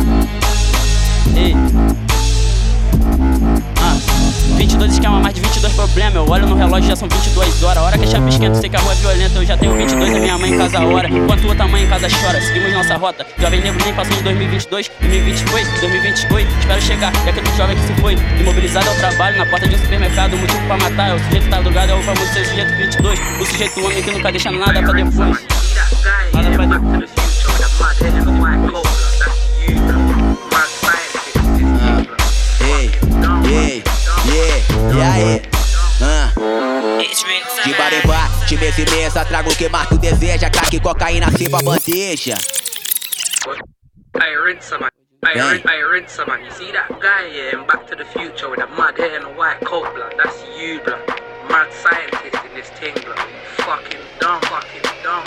22 4.86 4.94
esquema, 4.94 5.20
mais 5.20 5.34
de 5.34 5.42
22 5.42 5.74
problemas. 5.74 6.16
Eu 6.16 6.30
olho 6.30 6.48
no 6.48 6.56
relógio, 6.56 6.90
já 6.90 6.96
são 6.96 7.08
22 7.08 7.64
horas. 7.64 7.84
Hora 7.84 7.98
que 7.98 8.06
a 8.06 8.08
chapa 8.08 8.30
esquenta, 8.30 8.56
sei 8.56 8.70
que 8.70 8.76
a 8.76 8.80
rua 8.80 8.94
é 8.94 8.96
violenta. 8.96 9.40
Eu 9.40 9.46
já 9.46 9.58
tenho 9.58 9.76
22, 9.76 10.16
a 10.16 10.20
minha 10.20 10.38
mãe 10.38 10.52
em 10.52 10.58
casa 10.58 10.80
hora. 10.86 11.10
Enquanto 11.10 11.48
outra 11.48 11.68
mãe 11.68 11.84
em 11.84 11.88
casa 11.88 12.08
chora. 12.10 12.42
Seguimos 12.42 12.74
nossa 12.74 12.96
rota. 12.96 13.26
Jovem 13.40 13.62
negro 13.62 13.84
nem 13.84 13.94
passou 13.94 14.16
de 14.16 14.24
2022. 14.24 14.92
2020 15.02 15.50
foi, 15.50 15.66
2028. 15.82 16.60
Espero 16.60 16.82
chegar, 16.82 17.14
é 17.26 17.30
aquele 17.30 17.58
jovem 17.58 17.76
que 17.76 17.88
se 17.88 17.94
foi. 18.02 18.14
Imobilizado 18.40 18.90
ao 18.90 18.96
trabalho, 18.96 19.38
na 19.38 19.46
porta 19.46 19.68
de 19.68 19.76
um 19.76 19.80
supermercado. 19.80 20.34
O 20.34 20.38
motivo 20.38 20.68
pra 20.68 20.78
matar 20.78 21.10
é 21.10 21.14
o 21.16 21.20
sujeito 21.20 21.50
tá 21.50 21.62
drogado, 21.62 21.92
é 21.92 21.96
o 21.96 22.04
famoso 22.04 22.34
seu 22.34 22.46
sujeito 22.46 22.78
22. 22.78 23.20
O 23.20 23.46
sujeito 23.46 23.86
homem 23.86 24.04
que 24.04 24.12
nunca 24.12 24.32
deixa 24.32 24.52
nada 24.52 24.84
pra 24.84 24.94
depois. 24.94 25.55
Trago 39.46 39.50
o 39.50 39.56
que 39.56 39.70
tu 39.90 39.98
deseja. 39.98 40.50
Crack, 40.50 40.80
cocaína, 40.82 41.32
ciba, 41.32 41.60
bandeja. 41.62 42.38
Hey, 44.20 44.36
Bang. 45.22 45.52
Rin- 45.52 45.62
hey, 45.68 45.82
Rinsa, 45.82 46.28
man. 46.28 46.44
You 46.44 46.52
see 46.52 46.72
that 46.72 46.90
guy 47.02 47.30
here 47.30 47.60
in 47.60 47.66
Back 47.68 47.88
to 47.88 47.96
the 47.96 48.06
Future 48.06 48.50
with 48.50 48.60
the 48.60 48.68
mud 48.68 48.98
hair 48.98 49.16
and 49.16 49.26
a 49.26 49.30
white 49.30 49.60
coat, 49.66 49.94
blood? 49.94 50.14
That's 50.18 50.44
you, 50.58 50.80
blood. 50.82 51.02
Mad 51.50 51.72
scientist 51.74 52.05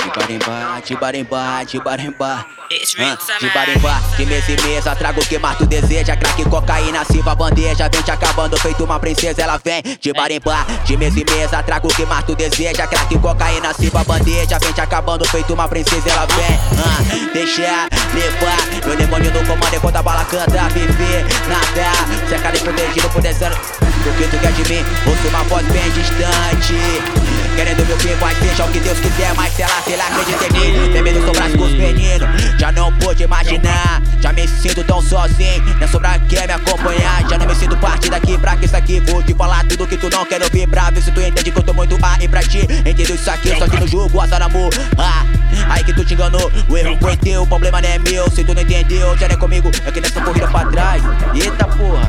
De 0.08 0.38
dumb, 0.38 0.82
de 0.86 0.96
barimbá, 0.96 1.62
de 1.64 1.78
barimbá. 1.80 2.46
It's 2.70 2.94
Ah, 2.98 3.16
de 3.38 3.46
man. 3.46 3.52
barimbá, 3.54 4.00
de 4.16 4.26
mesa 4.26 4.52
em 4.52 4.56
mesa, 4.62 4.94
trago 4.96 5.20
o 5.20 5.26
que 5.26 5.38
mais 5.38 5.56
tu 5.58 5.66
deseja. 5.66 6.16
Crack, 6.16 6.44
cocaína, 6.48 7.04
silva, 7.04 7.34
bandeja. 7.34 7.88
Vem 7.90 8.02
te 8.02 8.10
acabando, 8.10 8.58
feito 8.58 8.84
uma 8.84 8.98
princesa, 8.98 9.42
ela 9.42 9.58
vem. 9.62 9.82
De 10.00 10.12
barimbá, 10.12 10.64
de 10.84 10.96
mesa 10.96 11.18
em 11.20 11.24
mesa, 11.30 11.62
trago 11.62 11.88
o 11.88 11.94
que 11.94 12.06
mais 12.06 12.24
tu 12.24 12.34
deseja. 12.34 12.86
Crack, 12.86 13.18
cocaína, 13.18 13.74
silva, 13.74 14.02
bandeja. 14.04 14.58
Vem 14.58 14.72
te 14.72 14.80
acabando, 14.80 15.26
feito 15.28 15.52
uma 15.52 15.68
princesa, 15.68 16.08
ela 16.08 16.26
vem. 16.26 16.58
Ah, 16.78 17.30
deixa 17.32 17.88
levar, 18.14 18.86
meu 18.86 18.96
demônio 18.96 19.30
no 19.32 19.46
comando 19.46 19.74
enquanto 19.74 19.96
a 19.96 20.02
bala 20.02 20.24
canta. 20.24 20.68
Viver, 20.70 21.26
nada, 21.48 22.28
cercado 22.28 22.56
e 22.56 22.60
protegido 22.60 23.08
por 23.10 23.20
deserto. 23.20 23.58
O 24.06 24.12
que 24.16 24.28
tu 24.28 24.38
quer 24.38 24.52
de 24.52 24.72
mim? 24.72 24.84
Ouço 25.06 25.28
uma 25.28 25.42
voz 25.44 25.66
bem 25.66 25.90
distante. 25.90 27.47
Querendo 27.58 27.84
meu 27.86 27.98
fim, 27.98 28.14
vai 28.20 28.32
seja 28.36 28.64
o 28.64 28.70
que 28.70 28.78
Deus 28.78 29.00
quiser, 29.00 29.34
mas 29.34 29.52
se 29.52 29.62
ela, 29.62 29.82
se 29.82 29.92
ela 29.92 30.06
acredita 30.06 30.46
em 30.46 30.52
mim. 30.52 30.92
Tem 30.92 31.02
medo 31.02 31.26
sobrar 31.26 31.50
com 31.50 31.64
os 31.64 31.72
meninos, 31.72 32.28
já 32.56 32.70
não 32.70 32.92
pude 32.98 33.24
imaginar. 33.24 34.00
Já 34.20 34.32
me 34.32 34.46
sinto 34.46 34.84
tão 34.84 35.02
sozinho, 35.02 35.64
nem 35.76 35.88
sobrar 35.88 36.20
quer 36.28 36.46
me 36.46 36.52
acompanhar. 36.52 37.28
Já 37.28 37.36
não 37.36 37.46
me 37.46 37.56
sinto 37.56 37.76
parte 37.78 38.08
daqui 38.08 38.38
pra 38.38 38.56
que 38.56 38.66
isso 38.66 38.76
aqui. 38.76 39.00
Vou 39.00 39.24
te 39.24 39.34
falar 39.34 39.66
tudo 39.66 39.88
que 39.88 39.96
tu 39.96 40.08
não 40.08 40.24
quer 40.24 40.40
ouvir 40.40 40.68
pra 40.68 40.88
ver 40.90 41.02
se 41.02 41.10
tu 41.10 41.20
entende 41.20 41.50
que 41.50 41.58
eu 41.58 41.62
tô 41.64 41.74
muito 41.74 41.98
aí 42.00 42.28
pra 42.28 42.44
ti. 42.44 42.60
Entendeu 42.86 43.16
isso 43.16 43.28
aqui, 43.28 43.48
só 43.58 43.66
que 43.66 43.80
no 43.80 43.88
jogo, 43.88 44.20
azar 44.20 44.40
amor. 44.40 44.72
Ah, 44.96 45.26
aí 45.68 45.82
que 45.82 45.92
tu 45.92 46.04
te 46.04 46.14
enganou, 46.14 46.52
o 46.68 46.78
erro 46.78 46.96
foi 47.00 47.16
teu, 47.16 47.42
o 47.42 47.46
problema 47.48 47.82
não 47.82 47.88
é 47.88 47.98
meu. 47.98 48.30
Se 48.30 48.44
tu 48.44 48.54
não 48.54 48.62
entendeu, 48.62 49.18
já 49.18 49.26
não 49.26 49.34
é 49.34 49.36
comigo, 49.36 49.68
é 49.84 49.90
que 49.90 50.00
nessa 50.00 50.20
corrida 50.20 50.46
pra 50.46 50.64
trás. 50.66 51.02
Eita 51.34 51.64
porra. 51.64 52.08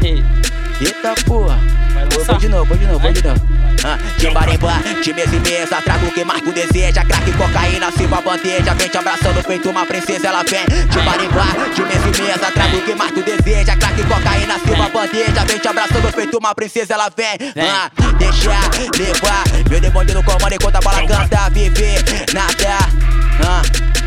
Ei, 0.00 0.24
Eita 0.80 1.14
porra, 1.26 1.58
vou, 2.10 2.38
de 2.38 2.48
novo, 2.48 2.64
vou 2.64 2.76
de 2.76 2.86
novo, 2.86 2.98
vou 2.98 3.12
de 3.12 3.22
novo. 3.22 3.40
Ah, 3.84 3.98
de 4.16 4.30
barimbá, 4.30 4.78
de 5.02 5.12
mesa 5.12 5.36
em 5.36 5.40
mesa, 5.40 5.82
trago 5.82 6.06
o 6.06 6.10
que 6.10 6.24
tu 6.24 6.52
deseja. 6.52 7.04
Crack, 7.04 7.32
cocaína, 7.32 7.92
silva, 7.92 8.20
bandeja. 8.20 8.74
Vem 8.74 8.88
te 8.88 8.96
abraçando, 8.96 9.42
feito 9.42 9.70
uma 9.70 9.84
princesa, 9.84 10.28
ela 10.28 10.42
vem. 10.42 10.64
De 10.64 10.98
barimbá, 11.00 11.46
de 11.74 11.82
mesa 11.82 12.08
em 12.08 12.26
mesa, 12.26 12.50
trago 12.52 12.76
o 12.78 12.82
que 12.82 12.94
tu 12.94 13.22
deseja. 13.22 13.76
Crack, 13.76 14.02
cocaína, 14.04 14.58
silva, 14.60 14.88
bandeja. 14.88 15.44
Vem 15.44 15.58
te 15.58 15.68
abraçando, 15.68 16.12
feito 16.12 16.38
uma 16.38 16.54
princesa, 16.54 16.94
ela 16.94 17.10
vem. 17.14 17.52
Ah, 17.58 17.90
deixa 18.18 18.50
levar, 18.98 19.44
meu 19.68 19.80
demônio 19.80 20.14
no 20.14 20.24
comando 20.24 20.52
enquanto 20.54 20.76
a 20.76 20.80
bala 20.80 21.06
canta. 21.06 21.50
Viver, 21.50 22.02
nada. 22.32 22.78
Ah. 23.44 24.03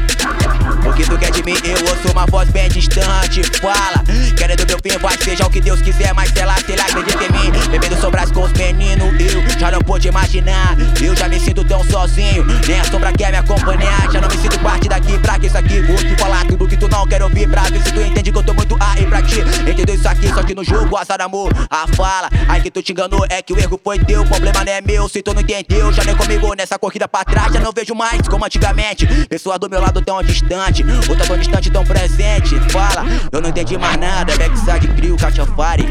O 0.88 0.94
que 0.94 1.04
tu 1.04 1.18
quer 1.18 1.32
de 1.32 1.44
mim? 1.44 1.56
Eu 1.64 1.78
ouço 1.90 2.12
uma 2.12 2.26
voz 2.26 2.50
bem 2.50 2.70
distante. 2.70 3.44
Fala, 3.60 4.04
querendo 4.38 4.66
meu 4.66 4.80
fim, 4.82 4.98
vai 4.98 5.18
seja 5.18 5.46
o 5.46 5.50
que 5.50 5.60
Deus 5.60 5.82
quiser, 5.82 6.14
mas 6.14 6.32
sei 6.32 6.46
lá, 6.46 6.56
sei 6.66 6.76
lá, 6.76 6.86
acredita 6.86 7.24
em 7.26 7.32
mim. 7.32 7.52
Bebendo 7.70 8.00
sobras 8.00 8.32
com 8.32 8.44
os 8.44 8.52
meninos, 8.54 9.08
eu 9.20 9.60
já 9.60 9.70
não 9.70 9.82
pude 9.82 10.08
imaginar. 10.08 10.78
Eu 11.02 11.16
já 11.16 11.28
me 11.28 11.40
sinto 11.40 11.64
tão 11.66 11.84
sozinho, 11.84 12.46
nem 12.68 12.80
a 12.80 12.86
sombra 12.86 13.12
quer 13.12 13.32
me 13.32 13.38
acompanhar. 13.38 14.10
Já 14.12 14.22
não 14.22 14.30
me 14.30 14.38
sinto 14.38 14.58
parte 14.60 14.88
daqui 14.88 15.18
pra 15.20 15.38
que 15.38 15.48
isso 15.48 15.58
aqui. 15.58 15.82
Vou 15.82 15.98
te 15.98 16.16
falar 16.16 16.46
tudo 16.46 16.68
que 16.68 16.78
tu 16.78 16.88
não 16.88 17.06
quer 17.06 17.22
ouvir 17.22 17.50
pra 17.50 17.64
ver 17.64 17.84
se 17.84 17.92
tu 17.92 18.02
entende 18.02 18.32
que 18.32 18.38
eu 18.38 18.44
tô 18.44 18.54
muito 18.54 18.78
aí 18.80 19.06
pra 19.06 19.22
ti. 19.22 19.42
Entendeu 19.70 19.96
isso 19.96 20.08
aqui, 20.08 20.30
só 20.30 20.42
que 20.42 20.56
no 20.56 20.64
jogo, 20.64 20.96
azar 20.96 21.22
amor. 21.22 21.52
A 21.70 21.86
fala, 21.96 22.30
aí 22.48 22.62
que 22.62 22.72
tu 22.72 22.82
te 22.82 22.94
enganou, 22.94 23.26
é 23.30 23.42
que 23.42 23.52
o 23.52 23.60
erro 23.60 23.80
foi 23.84 24.00
teu. 24.00 24.26
Problema 24.26 24.64
não 24.64 24.72
é 24.72 24.82
meu, 24.82 25.10
se 25.10 25.22
tu 25.22 25.34
não 25.34 25.42
entendeu, 25.42 25.92
já 25.92 26.04
nem 26.04 26.16
comigo 26.16 26.54
nessa 26.56 26.80
corrida 26.80 27.08
pra 27.08 27.26
trás. 27.26 27.52
Já 27.52 27.60
não 27.60 27.72
vejo 27.72 27.94
mais 27.94 28.28
como 28.28 28.46
antigamente. 28.46 29.06
Pessoa 29.28 29.60
do 29.60 29.70
meu 29.70 29.82
lado 29.82 30.02
tão 30.02 30.24
distante, 30.24 30.77
outra 31.10 31.26
tão 31.26 31.38
distante, 31.38 31.72
tão 31.72 31.84
presente. 31.86 32.60
Fala, 32.72 33.04
eu 33.32 33.42
não 33.42 33.50
entendi 33.50 33.78
mais 33.78 33.98
nada. 33.98 34.36
Backside, 34.38 34.94
crio, 34.96 35.18
cachafari. 35.18 35.86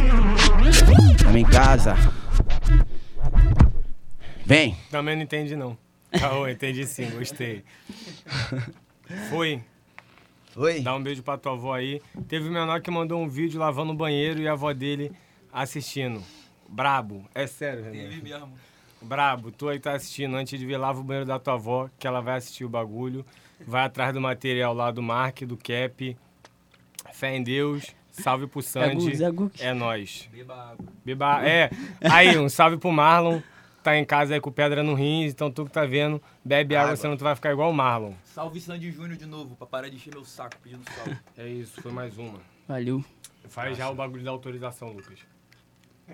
Tamo 1.22 1.38
em 1.38 1.44
casa. 1.44 1.96
Vem. 4.44 4.76
Também 4.90 5.16
não 5.16 5.22
entendi, 5.22 5.56
não. 5.56 5.76
Caô, 6.18 6.46
entendi 6.48 6.86
sim, 6.86 7.10
gostei. 7.10 7.64
Foi. 9.30 9.60
Oi. 10.54 10.80
Dá 10.80 10.94
um 10.94 11.02
beijo 11.02 11.22
pra 11.22 11.36
tua 11.36 11.52
avó 11.52 11.74
aí. 11.74 12.00
Teve 12.28 12.48
um 12.48 12.52
menor 12.52 12.80
que 12.80 12.90
mandou 12.90 13.20
um 13.20 13.28
vídeo 13.28 13.60
lavando 13.60 13.92
o 13.92 13.96
banheiro 13.96 14.40
e 14.40 14.48
a 14.48 14.52
avó 14.52 14.72
dele 14.72 15.12
assistindo. 15.52 16.22
Brabo. 16.68 17.24
É 17.34 17.46
sério, 17.46 17.84
Teve 17.84 17.98
Renan. 17.98 18.22
mesmo. 18.22 18.52
Brabo, 19.02 19.50
tu 19.50 19.68
aí 19.68 19.78
tá 19.78 19.92
assistindo. 19.94 20.34
Antes 20.36 20.58
de 20.58 20.64
vir, 20.64 20.76
lava 20.78 21.00
o 21.00 21.04
banheiro 21.04 21.26
da 21.26 21.38
tua 21.38 21.54
avó, 21.54 21.90
que 21.98 22.06
ela 22.06 22.20
vai 22.20 22.36
assistir 22.36 22.64
o 22.64 22.68
bagulho. 22.68 23.24
Vai 23.60 23.84
atrás 23.84 24.12
do 24.12 24.20
material 24.20 24.74
lá 24.74 24.90
do 24.90 25.02
Mark, 25.02 25.40
do 25.42 25.56
Cap. 25.56 26.16
Fé 27.12 27.36
em 27.36 27.42
Deus. 27.42 27.94
Salve 28.10 28.46
pro 28.46 28.62
Sandy. 28.62 29.14
Zé 29.14 29.30
Guk. 29.30 29.62
É 29.62 29.72
nóis. 29.74 30.28
Beba 30.32 30.70
água. 30.70 30.86
Beba. 31.04 31.46
É. 31.46 31.70
Aí, 32.10 32.36
um 32.38 32.48
salve 32.48 32.76
pro 32.78 32.90
Marlon. 32.90 33.40
Tá 33.82 33.96
em 33.96 34.04
casa 34.04 34.34
aí 34.34 34.40
com 34.40 34.50
pedra 34.50 34.82
no 34.82 34.94
rins, 34.94 35.30
então 35.32 35.48
tu 35.48 35.64
que 35.64 35.70
tá 35.70 35.86
vendo, 35.86 36.20
bebe 36.44 36.74
água, 36.74 36.88
Água. 36.88 36.96
senão 36.96 37.16
tu 37.16 37.22
vai 37.22 37.36
ficar 37.36 37.52
igual 37.52 37.70
o 37.70 37.72
Marlon. 37.72 38.14
Salve 38.24 38.60
Sandy 38.60 38.90
Júnior 38.90 39.16
de 39.16 39.26
novo, 39.26 39.54
pra 39.54 39.64
parar 39.64 39.88
de 39.88 39.94
encher 39.94 40.12
meu 40.12 40.24
saco 40.24 40.56
pedindo 40.60 40.82
salve. 40.90 41.16
É 41.38 41.46
isso, 41.46 41.80
foi 41.80 41.92
mais 41.92 42.18
uma. 42.18 42.40
Valeu. 42.66 43.04
Faz 43.48 43.78
já 43.78 43.88
o 43.88 43.94
bagulho 43.94 44.24
da 44.24 44.32
autorização, 44.32 44.88
Lucas. 44.88 45.20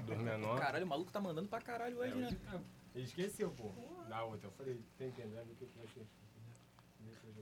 Dos 0.07 0.19
menor. 0.19 0.59
Caralho, 0.59 0.85
o 0.85 0.89
maluco 0.89 1.11
tá 1.11 1.19
mandando 1.19 1.49
pra 1.49 1.63
caralho 1.63 1.97
hoje, 1.97 2.15
né? 2.15 2.37
Ele 2.95 3.05
esqueceu, 3.05 3.49
pô. 3.51 3.71
Da 4.07 4.23
outra. 4.23 4.49
Eu 4.49 4.53
falei, 4.53 4.79
tem 4.99 5.11
que 5.11 5.23
entender 5.23 5.41
o 5.41 5.55
que 5.55 5.65
que 5.65 5.79
vai 5.79 5.87
ser. 5.87 6.07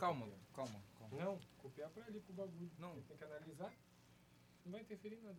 Calma, 0.00 0.26
calma, 0.54 0.82
calma. 0.98 1.22
Não, 1.22 1.38
copiar 1.58 1.90
pra 1.90 2.06
ali 2.06 2.20
pro 2.20 2.32
bagulho. 2.32 2.70
Não. 2.78 2.98
Tem 3.02 3.18
que 3.18 3.22
analisar. 3.22 3.70
Não 4.64 4.72
vai 4.72 4.80
interferir 4.80 5.16
em 5.16 5.20
nada. 5.22 5.36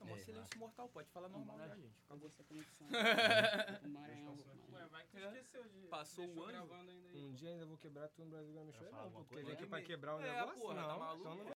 Tá 0.00 0.04
mó 0.04 0.16
silêncio 0.16 0.58
mortal, 0.58 0.88
pode 0.88 1.08
falar 1.10 1.28
normal 1.28 1.58
já, 1.58 1.76
gente. 1.76 1.94
Acabou. 2.06 2.32
Passou 5.88 6.26
o 6.26 6.42
ano. 6.42 6.68
Um 7.14 7.32
dia 7.34 7.50
ainda 7.50 7.66
vou 7.66 7.78
quebrar 7.78 8.08
tudo 8.08 8.24
no 8.24 8.30
Brasil 8.32 8.52
vai 8.52 8.64
me 8.64 8.72
chorar, 8.72 8.90
não, 8.90 9.12
porque 9.12 9.42
vem 9.44 9.52
aqui 9.52 9.66
pra 9.66 9.80
quebrar 9.82 10.16
o 10.16 10.20
É, 10.20 10.40
negócio, 10.40 10.66
tá 10.66 10.74
não. 10.74 10.98
maluco? 10.98 11.20
Então 11.20 11.34
não 11.36 11.44